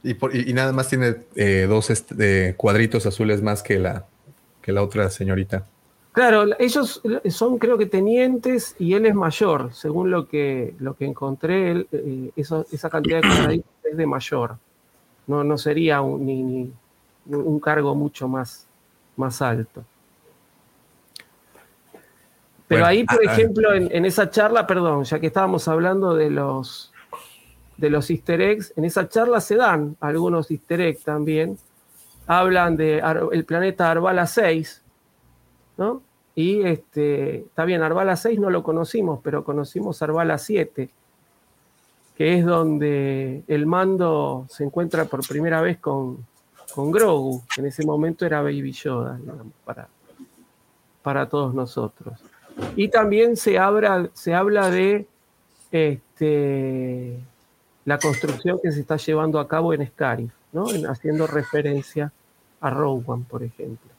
[0.02, 4.06] Y, nada más tiene eh, dos este, cuadritos azules más que la,
[4.60, 5.64] que la otra señorita.
[6.10, 7.00] Claro, ellos
[7.30, 12.30] son creo que tenientes y él es mayor, según lo que, lo que encontré, eh,
[12.34, 14.58] esa cantidad de cuadritos es de mayor.
[15.28, 16.72] No, no sería un, ni,
[17.28, 18.66] un cargo mucho más,
[19.16, 19.84] más alto.
[22.68, 23.32] Pero ahí, por ah, ah.
[23.32, 26.92] ejemplo, en, esa charla, perdón, ya que estábamos hablando de los,
[27.76, 31.58] de los easter eggs, en esa charla se dan algunos easter eggs también,
[32.26, 33.02] hablan de
[33.32, 34.82] el planeta Arbala 6,
[35.76, 36.02] ¿no?
[36.34, 40.90] Y este, está bien, Arbala 6 no lo conocimos, pero conocimos Arbala 7,
[42.16, 46.26] que es donde el mando se encuentra por primera vez con,
[46.76, 49.18] con Grogu, en ese momento era Baby Yoda,
[49.64, 49.88] para,
[51.02, 52.20] para todos nosotros.
[52.76, 55.06] Y también se habla, se habla de
[55.72, 57.18] este,
[57.86, 60.66] la construcción que se está llevando a cabo en Scarif, ¿no?
[60.90, 62.12] haciendo referencia
[62.60, 63.90] a One, por ejemplo.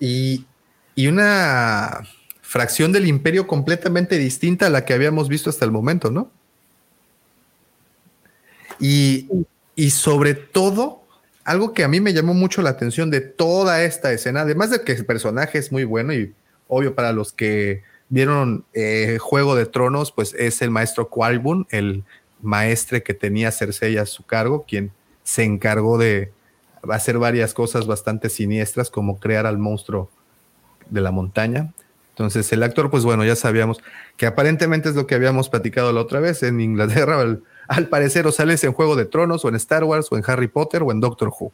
[0.00, 0.46] Y,
[0.94, 2.00] y, una
[2.40, 6.30] fracción del imperio completamente distinta a la que habíamos visto hasta el momento, ¿no?
[8.80, 9.28] Y,
[9.74, 11.05] y sobre todo,
[11.46, 14.82] algo que a mí me llamó mucho la atención de toda esta escena, además de
[14.82, 16.34] que el personaje es muy bueno y
[16.66, 22.02] obvio para los que vieron eh, Juego de Tronos, pues es el maestro Qualbun, el
[22.42, 24.90] maestre que tenía Cersei a su cargo, quien
[25.22, 26.32] se encargó de
[26.90, 30.10] hacer varias cosas bastante siniestras, como crear al monstruo
[30.90, 31.72] de la montaña.
[32.10, 33.78] Entonces, el actor, pues bueno, ya sabíamos
[34.16, 37.24] que aparentemente es lo que habíamos platicado la otra vez en Inglaterra.
[37.68, 40.48] al parecer, o sales en Juego de Tronos, o en Star Wars, o en Harry
[40.48, 41.52] Potter, o en Doctor Who.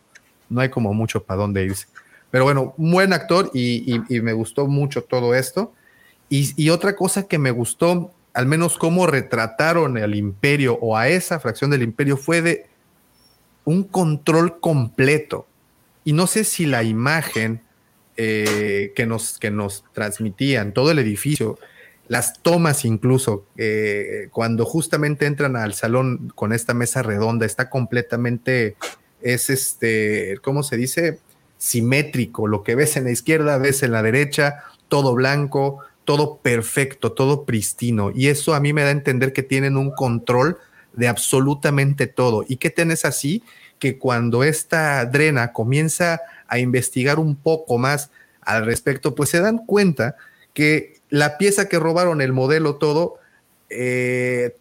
[0.49, 1.87] No hay como mucho para dónde irse.
[2.31, 5.73] Pero bueno, buen actor y, me gustó mucho todo esto.
[6.31, 11.39] Y, otra cosa que me gustó, al menos cómo retrataron al imperio o a esa
[11.41, 12.67] fracción del imperio, fue de
[13.65, 15.47] un control completo.
[16.05, 17.61] Y no sé si la imagen
[18.17, 21.59] eh, que, nos, que nos transmitían, todo el edificio,
[22.13, 28.77] las tomas incluso, eh, cuando justamente entran al salón con esta mesa redonda, está completamente,
[29.23, 31.21] es este, ¿cómo se dice?
[31.57, 32.49] simétrico.
[32.49, 37.45] Lo que ves en la izquierda, ves en la derecha, todo blanco, todo perfecto, todo
[37.45, 38.11] pristino.
[38.15, 40.59] Y eso a mí me da a entender que tienen un control
[40.93, 42.45] de absolutamente todo.
[42.47, 43.43] ¿Y qué tenés así?
[43.79, 48.11] Que cuando esta drena comienza a investigar un poco más
[48.43, 50.17] al respecto, pues se dan cuenta
[50.53, 53.19] que la pieza que robaron, el modelo, todo,
[53.69, 54.57] eh,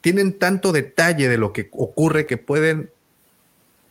[0.00, 2.90] tienen tanto detalle de lo que ocurre que pueden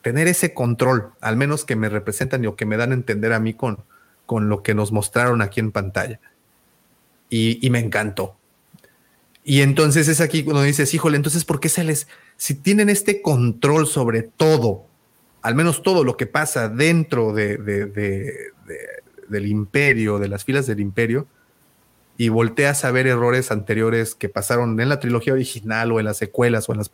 [0.01, 3.33] tener ese control, al menos que me representan y o que me dan a entender
[3.33, 3.79] a mí con,
[4.25, 6.21] con lo que nos mostraron aquí en pantalla.
[7.29, 8.37] Y, me encantó.
[9.43, 13.21] Y entonces es aquí cuando dices, híjole, entonces, ¿por qué se les, si tienen este
[13.21, 14.85] control sobre todo,
[15.41, 17.57] al menos todo lo que pasa dentro de,
[19.27, 21.27] del imperio, de las filas del imperio,
[22.21, 26.17] y volteas a ver errores anteriores que pasaron en la trilogía original o en las
[26.17, 26.91] secuelas o en las,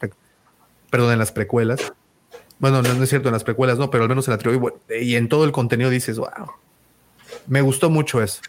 [0.90, 1.92] perdón, en las precuelas,
[2.60, 4.72] bueno, no, es cierto en las precuelas, no, pero al menos en la trilogía
[5.02, 6.54] y en todo el contenido dices, wow,
[7.46, 8.40] me gustó mucho eso.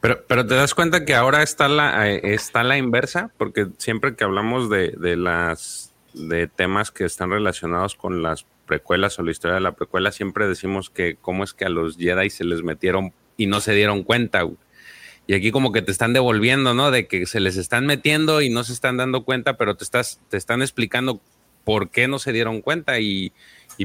[0.00, 4.16] Pero, pero te das cuenta que ahora está la, eh, está la inversa, porque siempre
[4.16, 9.30] que hablamos de, de, las de temas que están relacionados con las precuelas o la
[9.30, 12.64] historia de la precuela, siempre decimos que cómo es que a los Jedi se les
[12.64, 14.42] metieron y no se dieron cuenta.
[15.26, 16.90] Y aquí como que te están devolviendo, ¿no?
[16.90, 20.20] De que se les están metiendo y no se están dando cuenta, pero te estás,
[20.28, 21.20] te están explicando
[21.64, 23.32] por qué no se dieron cuenta y,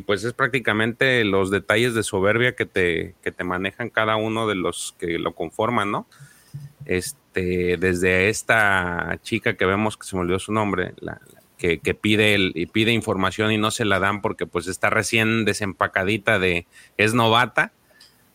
[0.05, 4.55] pues es prácticamente los detalles de soberbia que te, que te manejan cada uno de
[4.55, 6.07] los que lo conforman, ¿no?
[6.85, 11.21] Este, desde esta chica que vemos que se me olvidó su nombre, la,
[11.59, 16.39] que, pide y pide información y no se la dan porque pues está recién desempacadita
[16.39, 16.65] de
[16.97, 17.73] es novata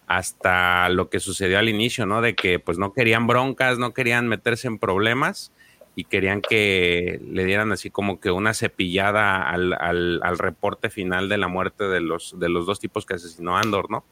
[0.07, 2.21] hasta lo que sucedió al inicio, ¿no?
[2.21, 5.53] De que pues no querían broncas, no querían meterse en problemas
[5.97, 11.39] y querían que le dieran así como que una cepillada al, al, reporte final de
[11.39, 14.05] la muerte de los, de los dos tipos que asesinó Andor, ¿no?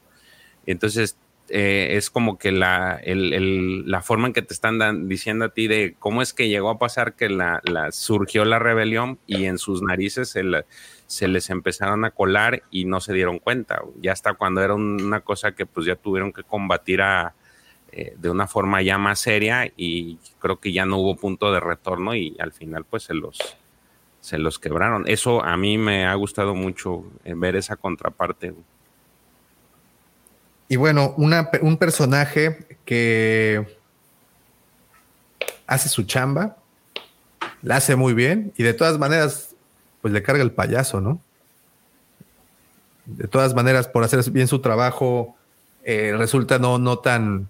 [0.65, 1.17] Entonces
[1.49, 5.95] eh, es como que la, la forma en que te están diciendo a ti de
[5.99, 10.29] cómo es que llegó a pasar que la, surgió la rebelión y en sus narices
[10.29, 10.43] se,
[11.07, 13.81] se, les empezaron a colar y no se dieron cuenta.
[14.01, 17.35] Ya hasta cuando era una cosa que pues ya tuvieron que combatir a,
[17.95, 21.59] eh, de una forma ya más seria y creo que ya no hubo punto de
[21.59, 23.37] retorno y al final pues se los,
[24.19, 25.03] se los quebraron.
[25.07, 28.55] Eso a mí me ha gustado mucho eh, ver esa contraparte.
[30.73, 33.63] Y bueno, un personaje que
[35.67, 36.57] hace su chamba,
[37.61, 39.53] la hace muy bien y de todas maneras
[40.01, 41.21] pues le carga el payaso, ¿no?
[43.05, 45.35] De todas maneras, por hacer bien su trabajo,
[45.83, 47.47] eh, resulta no, no tan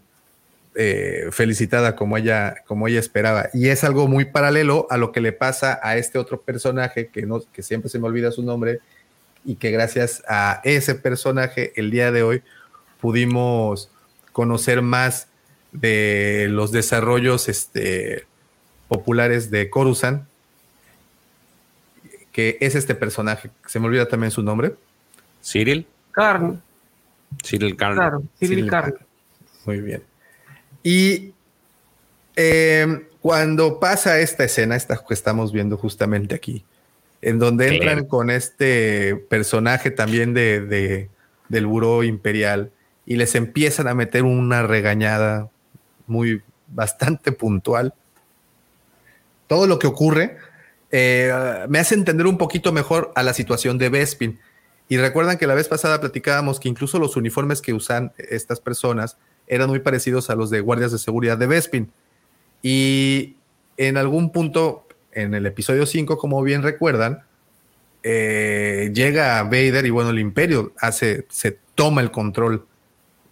[0.75, 3.47] eh, felicitada como ella, como ella esperaba.
[3.53, 7.21] Y es algo muy paralelo a lo que le pasa a este otro personaje que,
[7.21, 8.81] no, que siempre se me olvida su nombre
[9.45, 12.43] y que gracias a ese personaje el día de hoy
[13.03, 13.89] pudimos
[14.31, 15.27] conocer más
[15.73, 18.25] de los desarrollos este,
[18.87, 20.23] populares de Coruscant,
[22.31, 24.75] que es este personaje, se me olvida también su nombre,
[25.43, 25.85] Cyril.
[26.11, 26.63] Carn.
[27.43, 27.95] Cyril Carn.
[27.95, 28.95] Claro, Cyril, Carn.
[29.65, 30.01] Muy bien.
[30.81, 31.33] Y
[32.37, 36.63] eh, cuando pasa esta escena, esta que estamos viendo justamente aquí,
[37.21, 41.09] en donde entran con este personaje también de, de,
[41.49, 42.71] del buró imperial
[43.05, 45.49] y les empiezan a meter una regañada
[46.07, 47.93] muy bastante puntual.
[49.47, 50.37] Todo lo que ocurre
[50.91, 54.39] eh, me hace entender un poquito mejor a la situación de Bespin.
[54.89, 59.17] Y recuerdan que la vez pasada platicábamos que incluso los uniformes que usan estas personas
[59.47, 61.91] eran muy parecidos a los de guardias de seguridad de Bespin.
[62.61, 63.35] Y
[63.77, 67.23] en algún punto, en el episodio 5, como bien recuerdan,
[68.03, 72.67] eh, llega Vader y bueno, el imperio hace, se toma el control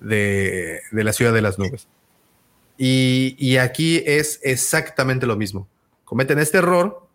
[0.01, 1.87] de, la ciudad de las nubes.
[2.77, 5.67] Y, aquí es exactamente lo mismo.
[6.03, 7.07] Cometen este error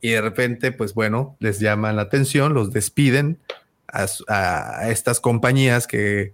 [0.00, 3.38] y de repente, pues bueno, les llaman la atención, los despiden
[3.86, 6.32] a, estas compañías que,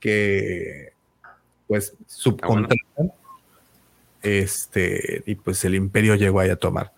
[0.00, 0.92] que
[1.68, 3.12] pues subcontratan.
[4.22, 6.92] Este, y pues el imperio llegó ahí a tomar.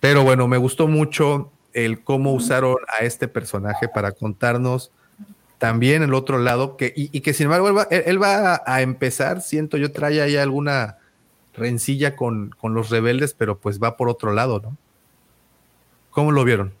[0.00, 4.92] Pero bueno, me gustó mucho el cómo usaron a este personaje para contarnos
[5.62, 9.92] también el otro lado, que, y, que sin embargo él va, a, empezar, siento yo,
[9.92, 10.98] trae ahí alguna
[11.54, 14.76] rencilla con, con, los rebeldes, pero pues va por otro lado, ¿no?
[16.10, 16.72] ¿Cómo lo vieron?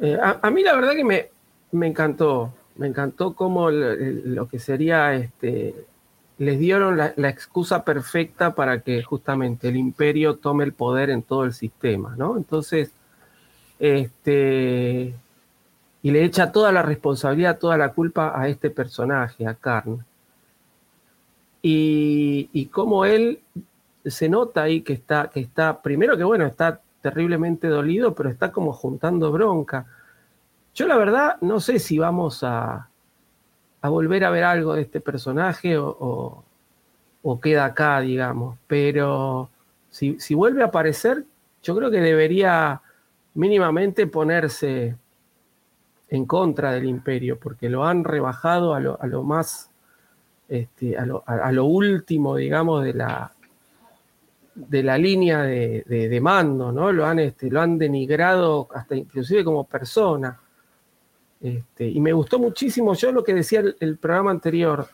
[0.00, 1.30] Eh, a, mí la verdad que me,
[1.72, 5.74] me encantó, me encantó cómo lo que sería, este,
[6.38, 11.24] les dieron la, la, excusa perfecta para que justamente el imperio tome el poder en
[11.24, 12.36] todo el sistema, ¿no?
[12.36, 12.92] Entonces,
[13.80, 15.16] este,
[16.04, 20.04] y le echa toda la responsabilidad, toda la culpa a este personaje, a Karn.
[21.62, 23.40] Y, y cómo él
[24.04, 28.52] se nota ahí que está, que está, primero que bueno, está terriblemente dolido, pero está
[28.52, 29.86] como juntando bronca.
[30.74, 32.90] Yo la verdad no sé si vamos a,
[33.80, 36.44] a volver a ver algo de este personaje o,
[37.22, 39.48] o, queda acá, digamos, pero
[39.88, 41.24] si, si, vuelve a aparecer,
[41.62, 42.82] yo creo que debería
[43.32, 44.98] mínimamente ponerse
[46.14, 49.68] en contra del imperio, porque lo han rebajado a lo, más,
[50.48, 51.04] este, a,
[51.52, 53.32] lo, último, digamos, de la,
[54.54, 56.92] de la línea de, de, mando, ¿no?
[56.92, 60.40] Lo han, este, lo han denigrado hasta inclusive como persona.
[61.40, 64.86] Este, y me gustó muchísimo, yo lo que decía el, programa anterior,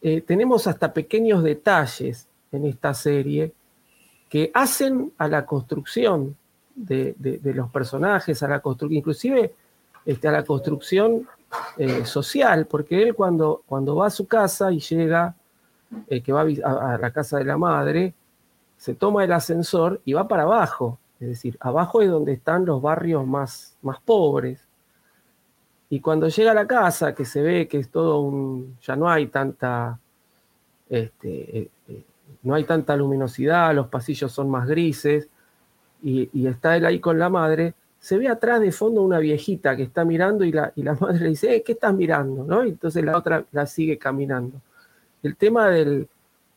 [0.00, 3.52] eh, tenemos hasta pequeños detalles en esta serie
[4.28, 6.36] que hacen a la construcción
[6.74, 9.54] de, los personajes, a la construcción, inclusive
[10.04, 11.26] este, a la construcción
[11.76, 15.34] eh, social, porque él cuando, cuando va a su casa y llega,
[16.08, 18.14] eh, que va a, la casa de la madre,
[18.76, 22.82] se toma el ascensor y va para abajo, es decir, abajo es donde están los
[22.82, 24.66] barrios más, más pobres.
[25.88, 29.08] Y cuando llega a la casa, que se ve que es todo un, ya no
[29.08, 30.00] hay tanta,
[30.88, 32.04] este, eh,
[32.42, 35.28] no hay tanta luminosidad, los pasillos son más grises,
[36.02, 39.84] y, está él ahí con la madre, se ve atrás de fondo una viejita que
[39.84, 42.44] está mirando y la, y la madre le dice, eh, ¿qué estás mirando?
[42.44, 42.64] ¿no?
[42.64, 44.60] Y entonces la otra la sigue caminando.
[45.22, 46.08] El tema del,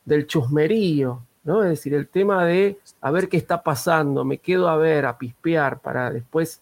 [0.04, 1.62] del chusmerío, ¿no?
[1.62, 5.16] Es decir, el tema de a ver qué está pasando, me quedo a ver, a
[5.16, 6.60] pispear para después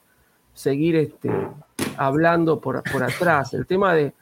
[0.53, 1.31] seguir este,
[1.97, 3.55] hablando por, por atrás.
[3.55, 4.13] El tema de,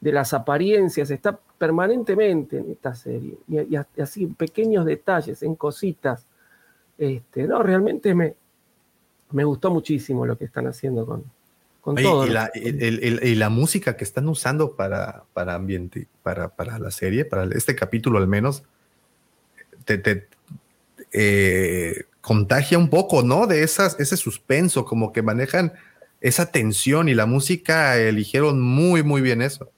[0.00, 3.38] de, las apariencias está permanentemente en esta serie.
[3.48, 6.26] Y, y así en pequeños detalles, en cositas
[7.00, 8.34] este, no, realmente me,
[9.30, 11.24] me gustó muchísimo lo que están haciendo con,
[11.80, 12.26] con todo.
[12.26, 17.74] Y la, música que están usando para, para ambiente, para, para la serie, para este
[17.74, 18.64] capítulo al menos,
[19.86, 20.28] te,
[21.12, 23.46] eh, contagia un poco, ¿no?
[23.46, 25.72] De esas, ese suspenso, como que manejan
[26.20, 29.70] esa tensión y la música eligieron muy, muy bien eso.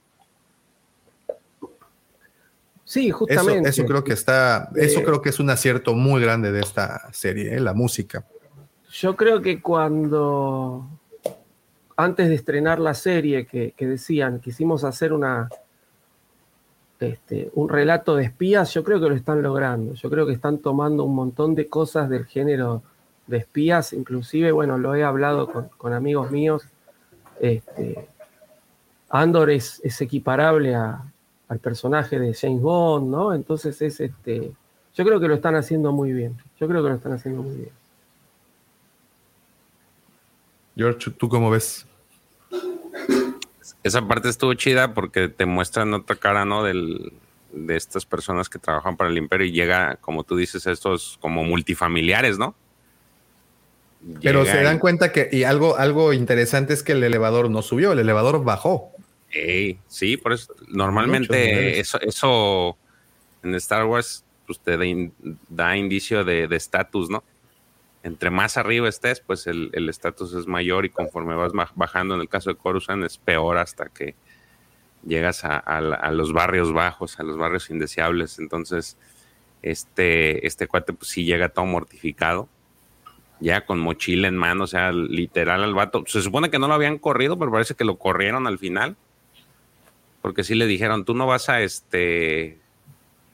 [2.93, 3.71] Sí, justamente.
[3.71, 7.55] Eso, creo que está, eso creo que es un acierto muy grande de esta serie,
[7.55, 7.59] ¿eh?
[7.59, 8.27] la música.
[8.91, 10.87] Yo creo que cuando
[11.97, 15.49] antes de estrenar la serie que, decían quisimos hacer una
[17.01, 19.95] este, un relato de espías, yo creo que lo están logrando.
[19.95, 22.83] Yo creo que están tomando un montón de cosas del género
[23.27, 26.65] de espías, inclusive, bueno, lo he hablado con, amigos míos.
[27.41, 28.07] Este,
[29.09, 31.12] Andor es equiparable a,
[31.53, 33.35] al personaje de James Bond, ¿no?
[33.35, 34.53] Entonces es este.
[34.95, 36.35] Yo creo que lo están haciendo muy bien.
[36.59, 37.71] Yo creo que lo están haciendo muy bien.
[40.75, 41.87] George, ¿tú cómo ves?
[43.83, 46.65] Esa parte estuvo chida porque te muestran otra cara, ¿no?
[46.65, 47.13] Del,
[47.53, 51.45] de estas personas que trabajan para el imperio y llega, como tú dices, estos como
[51.45, 52.55] multifamiliares, ¿no?
[54.23, 57.93] Pero se dan cuenta que, y algo, algo interesante es que el elevador no subió,
[57.93, 58.91] el elevador bajó.
[59.87, 62.77] Sí, por eso normalmente eso, eso
[63.43, 64.77] en Star Wars pues te
[65.49, 67.25] da, indicio de estatus, ¿no?
[68.03, 72.29] Entre más arriba estés, pues el estatus es mayor y conforme vas bajando, en el
[72.29, 74.17] caso de Coruscant es peor hasta que
[75.05, 75.81] llegas a,
[76.11, 78.39] los barrios bajos, a los barrios indeseables.
[78.39, 78.97] Entonces,
[79.63, 82.49] este, este cuate pues sí llega todo mortificado,
[83.41, 86.05] ya con mochila en mano, o sea, literal al vato.
[86.07, 88.97] Se supone que no lo habían corrido, pero parece que lo corrieron al final.
[90.23, 92.59] Porque sí le dijeron, tú no vas a este,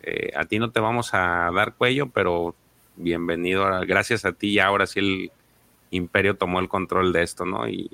[0.02, 2.54] eh, a ti no te vamos a dar cuello, pero
[2.96, 5.32] bienvenido, gracias a ti, y ahora sí el
[5.90, 7.68] imperio tomó el control de esto, ¿no?
[7.68, 7.90] Y,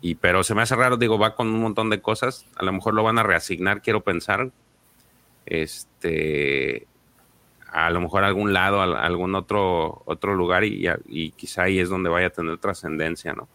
[0.00, 2.72] y pero se me hace raro, digo, va con un montón de cosas, a lo
[2.72, 4.50] mejor lo van a reasignar, quiero pensar,
[5.46, 6.86] este,
[7.70, 11.88] a lo mejor a algún lado, algún otro, otro lugar y, y, quizá ahí es
[11.88, 13.48] donde vaya a tener trascendencia, ¿no?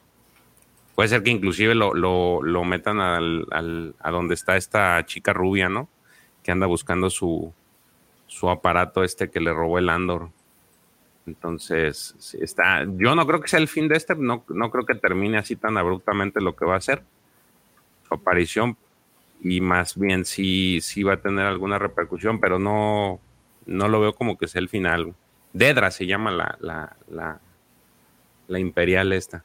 [0.95, 5.69] Puede ser que inclusive lo, lo, metan al, al, a donde está esta chica rubia,
[5.69, 5.89] ¿no?
[6.43, 7.51] Que anda buscando su,
[8.27, 10.29] su aparato este que le robó el Andor.
[11.25, 14.95] Entonces, está, yo no creo que sea el fin de este, no, no creo que
[14.95, 17.03] termine así tan abruptamente lo que va a hacer
[18.07, 18.77] su aparición
[19.41, 23.19] y más bien sí, sí va a tener alguna repercusión, pero no,
[23.65, 25.13] no lo veo como que sea el final.
[25.51, 27.39] Dedra se llama la, la, la,
[28.47, 29.43] la imperial esta.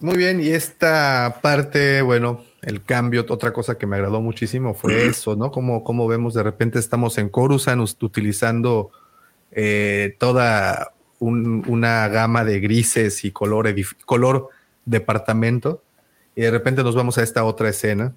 [0.00, 5.06] Muy bien, y esta parte, bueno, el cambio, otra cosa que me agradó muchísimo fue
[5.06, 5.50] eso, ¿no?
[5.50, 8.92] Como, como vemos de repente estamos en Coruscant utilizando
[9.52, 13.74] eh, toda una gama de grises y color,
[14.06, 14.48] color
[14.86, 15.82] departamento.
[16.34, 18.14] Y de repente nos vamos a esta otra escena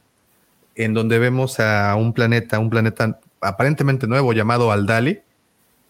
[0.75, 5.19] en donde vemos a un planeta, un planeta aparentemente nuevo llamado Aldali,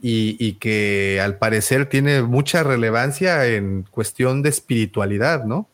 [0.02, 5.70] y, y, que al parecer tiene mucha relevancia en cuestión de espiritualidad, ¿no?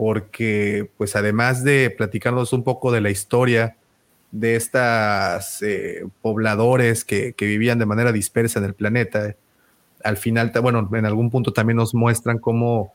[0.00, 3.76] Porque, pues además de platicarnos un poco de la historia
[4.30, 9.36] de estas eh, pobladores que, vivían de manera dispersa en el planeta.
[10.02, 12.94] Al final, bueno, en algún punto también nos muestran cómo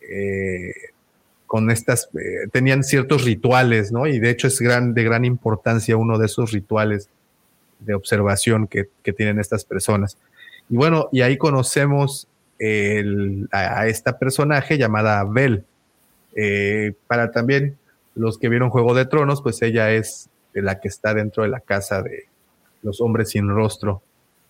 [0.00, 0.74] eh,
[1.48, 4.06] con estas eh, tenían ciertos rituales, ¿no?
[4.06, 7.08] Y de hecho es gran, de gran importancia uno de esos rituales
[7.80, 10.18] de observación que, tienen estas personas.
[10.70, 12.28] Y bueno, y ahí conocemos
[13.50, 15.24] a, esta personaje llamada
[16.34, 16.96] Bel.
[17.06, 17.76] para también
[18.14, 21.60] los que vieron Juego de Tronos, pues ella es la que está dentro de la
[21.60, 22.28] casa de
[22.82, 24.02] los hombres sin rostro.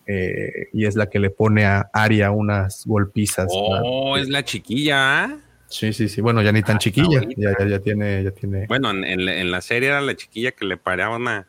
[0.07, 3.47] Eh, y es la que le pone a Aria unas golpizas.
[3.49, 5.23] Oh, es la chiquilla.
[5.23, 5.37] ¿ah?
[5.67, 6.21] Sí, sí, sí.
[6.21, 7.21] Bueno, ya ni tan ah, chiquilla.
[7.35, 8.67] Ya, ya, tiene, ya tiene.
[8.67, 11.47] Bueno, en, la serie era la chiquilla que le paraba una.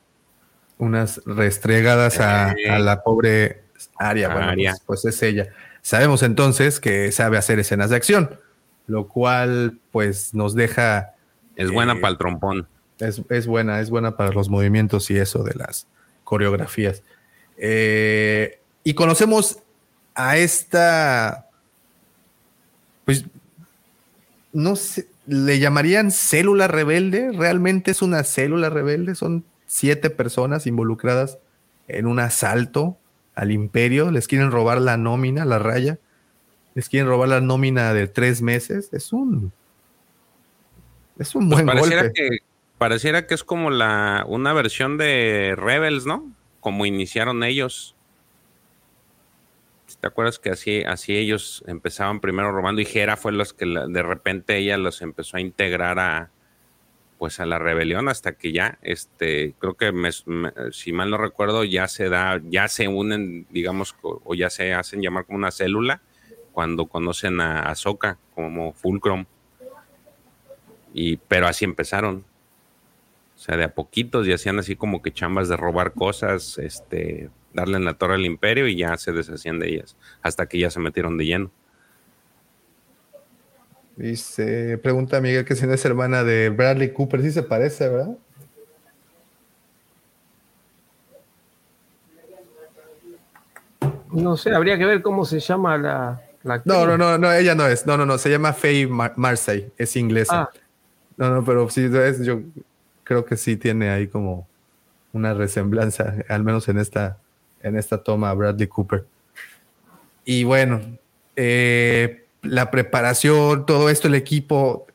[0.78, 3.62] Unas restregadas a, la pobre
[3.98, 4.28] Aria.
[4.28, 5.48] Bueno, Pues, pues, es ella.
[5.82, 8.40] Sabemos entonces que sabe hacer escenas de acción,
[8.86, 11.14] lo cual, pues, nos deja.
[11.56, 12.68] Es buena eh, para el trompón.
[12.98, 15.86] Es, buena, es buena para los movimientos y eso de las
[16.24, 17.02] coreografías.
[17.58, 19.58] Eh, y conocemos
[20.14, 21.48] a esta,
[23.04, 23.24] pues,
[24.52, 27.32] no sé, le llamarían célula rebelde.
[27.32, 29.14] Realmente es una célula rebelde.
[29.14, 31.38] Son siete personas involucradas
[31.88, 32.96] en un asalto
[33.34, 34.10] al imperio.
[34.10, 35.98] Les quieren robar la nómina, la raya.
[36.76, 38.92] Les quieren robar la nómina de tres meses.
[38.92, 39.50] Es un,
[41.18, 42.42] es un pues buen golpe
[42.76, 46.30] pareciera que es como la una versión de Rebels, ¿no?
[46.60, 47.96] Como iniciaron ellos.
[50.02, 54.02] ¿Te acuerdas que así, así ellos empezaban primero robando y Jera fue los que de
[54.02, 56.30] repente ella los empezó a integrar a
[57.16, 59.90] pues a la rebelión hasta que ya, este, creo que
[60.72, 65.00] si mal no recuerdo, ya se da, ya se unen, digamos, o ya se hacen
[65.00, 66.02] llamar como una célula
[66.56, 69.26] cuando conocen a Ahsoka como Fulcrum.
[70.94, 72.24] Y, pero así empezaron.
[73.34, 77.28] O sea, de a poquitos y hacían así como que chambas de robar cosas, este,
[77.52, 80.70] darle en la torre al imperio y ya se deshacían de ellas, hasta que ya
[80.70, 81.50] se metieron de lleno.
[83.96, 88.16] Dice, pregunta Miguel que si no es hermana de Bradley Cooper, sí se parece, ¿verdad?
[94.10, 96.25] No sé, habría que ver cómo se llama la,
[96.64, 97.86] No, no, no, no, ella no es.
[97.86, 100.42] No, no, no, se llama Faye Marseille, es inglesa.
[100.42, 100.50] Ah.
[101.16, 102.42] No, no, pero sí es, yo
[103.04, 104.46] creo que sí tiene ahí como
[105.12, 107.18] una resemblanza, al menos en esta,
[107.62, 109.04] en esta toma, Bradley Cooper.
[110.24, 110.80] Y bueno,
[111.36, 114.86] eh, la preparación, todo esto, el equipo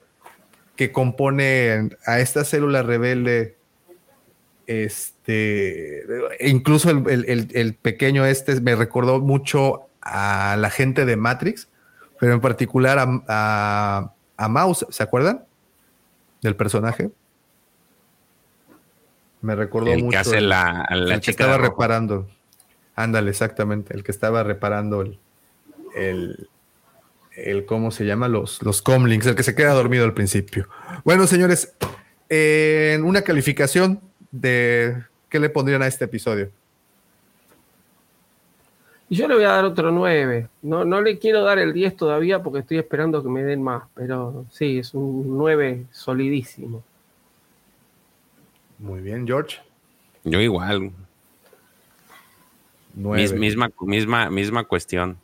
[0.76, 3.56] que compone a esta célula rebelde,
[4.68, 6.04] este,
[6.40, 11.70] incluso el, pequeño este me recordó mucho a la gente de Matrix,
[12.20, 15.46] pero en particular a, a, Mouse, ¿se acuerdan?
[16.42, 17.12] Del personaje.
[19.42, 20.12] Me recordó el mucho.
[20.12, 22.28] Que hace la, el que estaba reparando.
[22.96, 23.96] Ándale, exactamente.
[23.96, 25.20] El que estaba reparando el,
[25.96, 26.50] el,
[27.36, 28.28] el ¿cómo se llama?
[28.28, 30.68] Los, los comlinks, el que se queda dormido al principio.
[31.04, 31.74] Bueno, señores,
[32.30, 36.52] en una calificación de qué le pondrían a este episodio.
[39.12, 40.48] Yo le voy a dar otro 9.
[40.62, 43.84] No, no le quiero dar el 10 todavía porque estoy esperando que me den más,
[43.94, 46.82] pero sí, es un 9 solidísimo.
[48.80, 49.58] Muy bien, George.
[50.24, 50.94] Yo igual.
[52.96, 55.18] misma, misma, misma cuestión.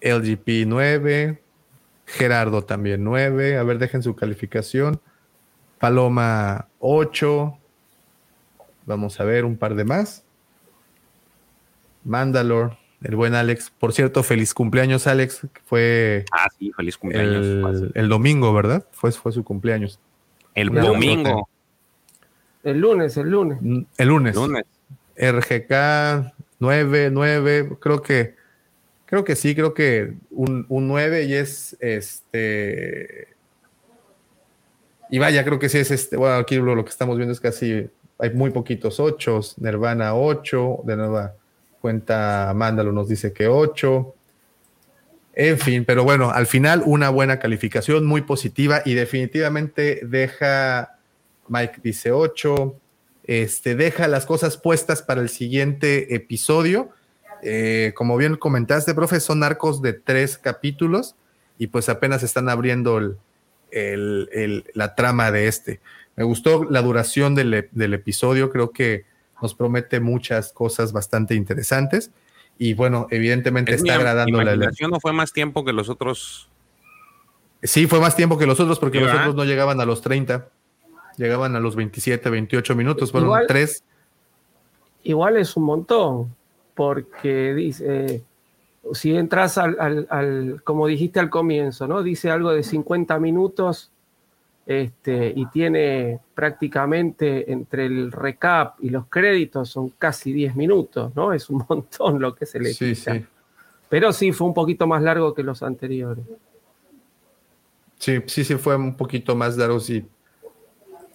[0.00, 1.42] LGP 9.
[2.06, 3.58] Gerardo también 9.
[3.58, 4.98] A ver, dejen su calificación.
[5.78, 7.54] Paloma 8.
[8.86, 10.24] Vamos a ver un par de más.
[12.04, 13.72] Mandalore, el buen Alex.
[13.78, 15.46] Por cierto, feliz cumpleaños, Alex.
[15.64, 16.24] Fue.
[16.32, 17.90] Ah, sí, feliz cumpleaños.
[17.94, 18.86] El, domingo, ¿verdad?
[18.92, 19.98] Fue, fue su cumpleaños.
[20.54, 21.48] El domingo.
[22.62, 23.58] El lunes, el lunes.
[23.98, 24.36] El lunes.
[25.16, 27.76] RGK 9, 9.
[27.80, 28.34] Creo que.
[29.06, 33.28] Creo que sí, creo que un, un 9 y es este.
[35.10, 36.16] Y vaya, creo que sí es este.
[36.16, 37.90] Bueno, aquí lo, que estamos viendo es casi.
[38.18, 39.40] Hay muy poquitos 8.
[39.58, 40.82] Nirvana 8.
[40.84, 41.34] De nueva
[41.82, 44.14] cuenta Mándalo nos dice que 8.
[45.34, 50.98] En fin, pero bueno, al final una buena calificación, muy positiva y definitivamente deja,
[51.48, 52.76] Mike dice 8,
[53.24, 56.90] este, deja las cosas puestas para el siguiente episodio.
[57.42, 61.16] Eh, como bien comentaste, profe, son arcos de tres capítulos
[61.58, 63.16] y pues apenas están abriendo
[63.70, 65.80] la trama de este.
[66.14, 69.06] Me gustó la duración del, del episodio, creo que
[69.42, 72.10] nos promete muchas cosas bastante interesantes.
[72.58, 74.90] Y bueno, evidentemente está agradando la elección.
[74.90, 76.48] ¿No fue más tiempo que los otros?
[77.62, 80.48] Sí, fue más tiempo que los otros porque los otros no llegaban a los 30,
[81.16, 83.84] llegaban a los 27, 28 minutos, fueron igual, tres.
[85.04, 86.34] Igual es un montón,
[86.74, 88.22] porque dice,
[88.92, 92.02] si entras al, al, como dijiste al comienzo, ¿no?
[92.02, 93.92] Dice algo de 50 minutos
[94.64, 101.32] este, y tiene prácticamente entre el recap y los créditos son casi 10 minutos, ¿no?
[101.32, 103.24] Es un montón lo que se le sí, Sí.
[103.88, 106.24] Pero sí, fue un poquito más largo que los anteriores.
[107.98, 110.06] Sí, sí, sí, fue un poquito más largo, sí.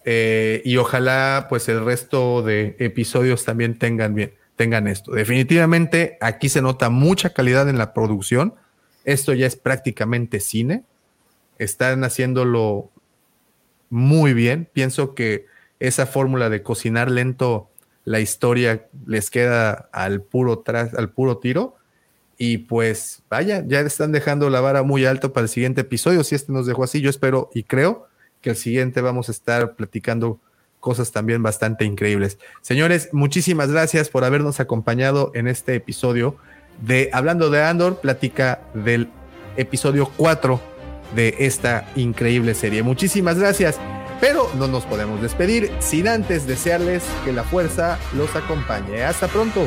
[0.04, 5.10] Eh, y ojalá, pues, el resto de episodios también tengan bien, tengan esto.
[5.10, 8.54] Definitivamente, aquí se nota mucha calidad en la producción.
[9.04, 10.84] Esto ya es prácticamente cine.
[11.58, 12.90] Están haciéndolo
[13.90, 14.68] muy bien.
[14.72, 15.46] Pienso que
[15.80, 17.70] esa fórmula de cocinar lento
[18.04, 21.76] la historia les queda al puro, tras, al puro tiro.
[22.38, 26.24] Y pues vaya, ya están dejando la vara muy alto para el siguiente episodio.
[26.24, 28.06] Si este nos dejó así, yo espero y creo
[28.40, 30.40] que el siguiente vamos a estar platicando
[30.80, 32.38] cosas también bastante increíbles.
[32.62, 36.36] Señores, muchísimas gracias por habernos acompañado en este episodio
[36.80, 39.08] de Hablando de Andor, plática del
[39.56, 40.77] episodio 4
[41.14, 42.82] de esta increíble serie.
[42.82, 43.78] Muchísimas gracias,
[44.20, 49.04] pero no nos podemos despedir sin antes desearles que la fuerza los acompañe.
[49.04, 49.66] Hasta pronto.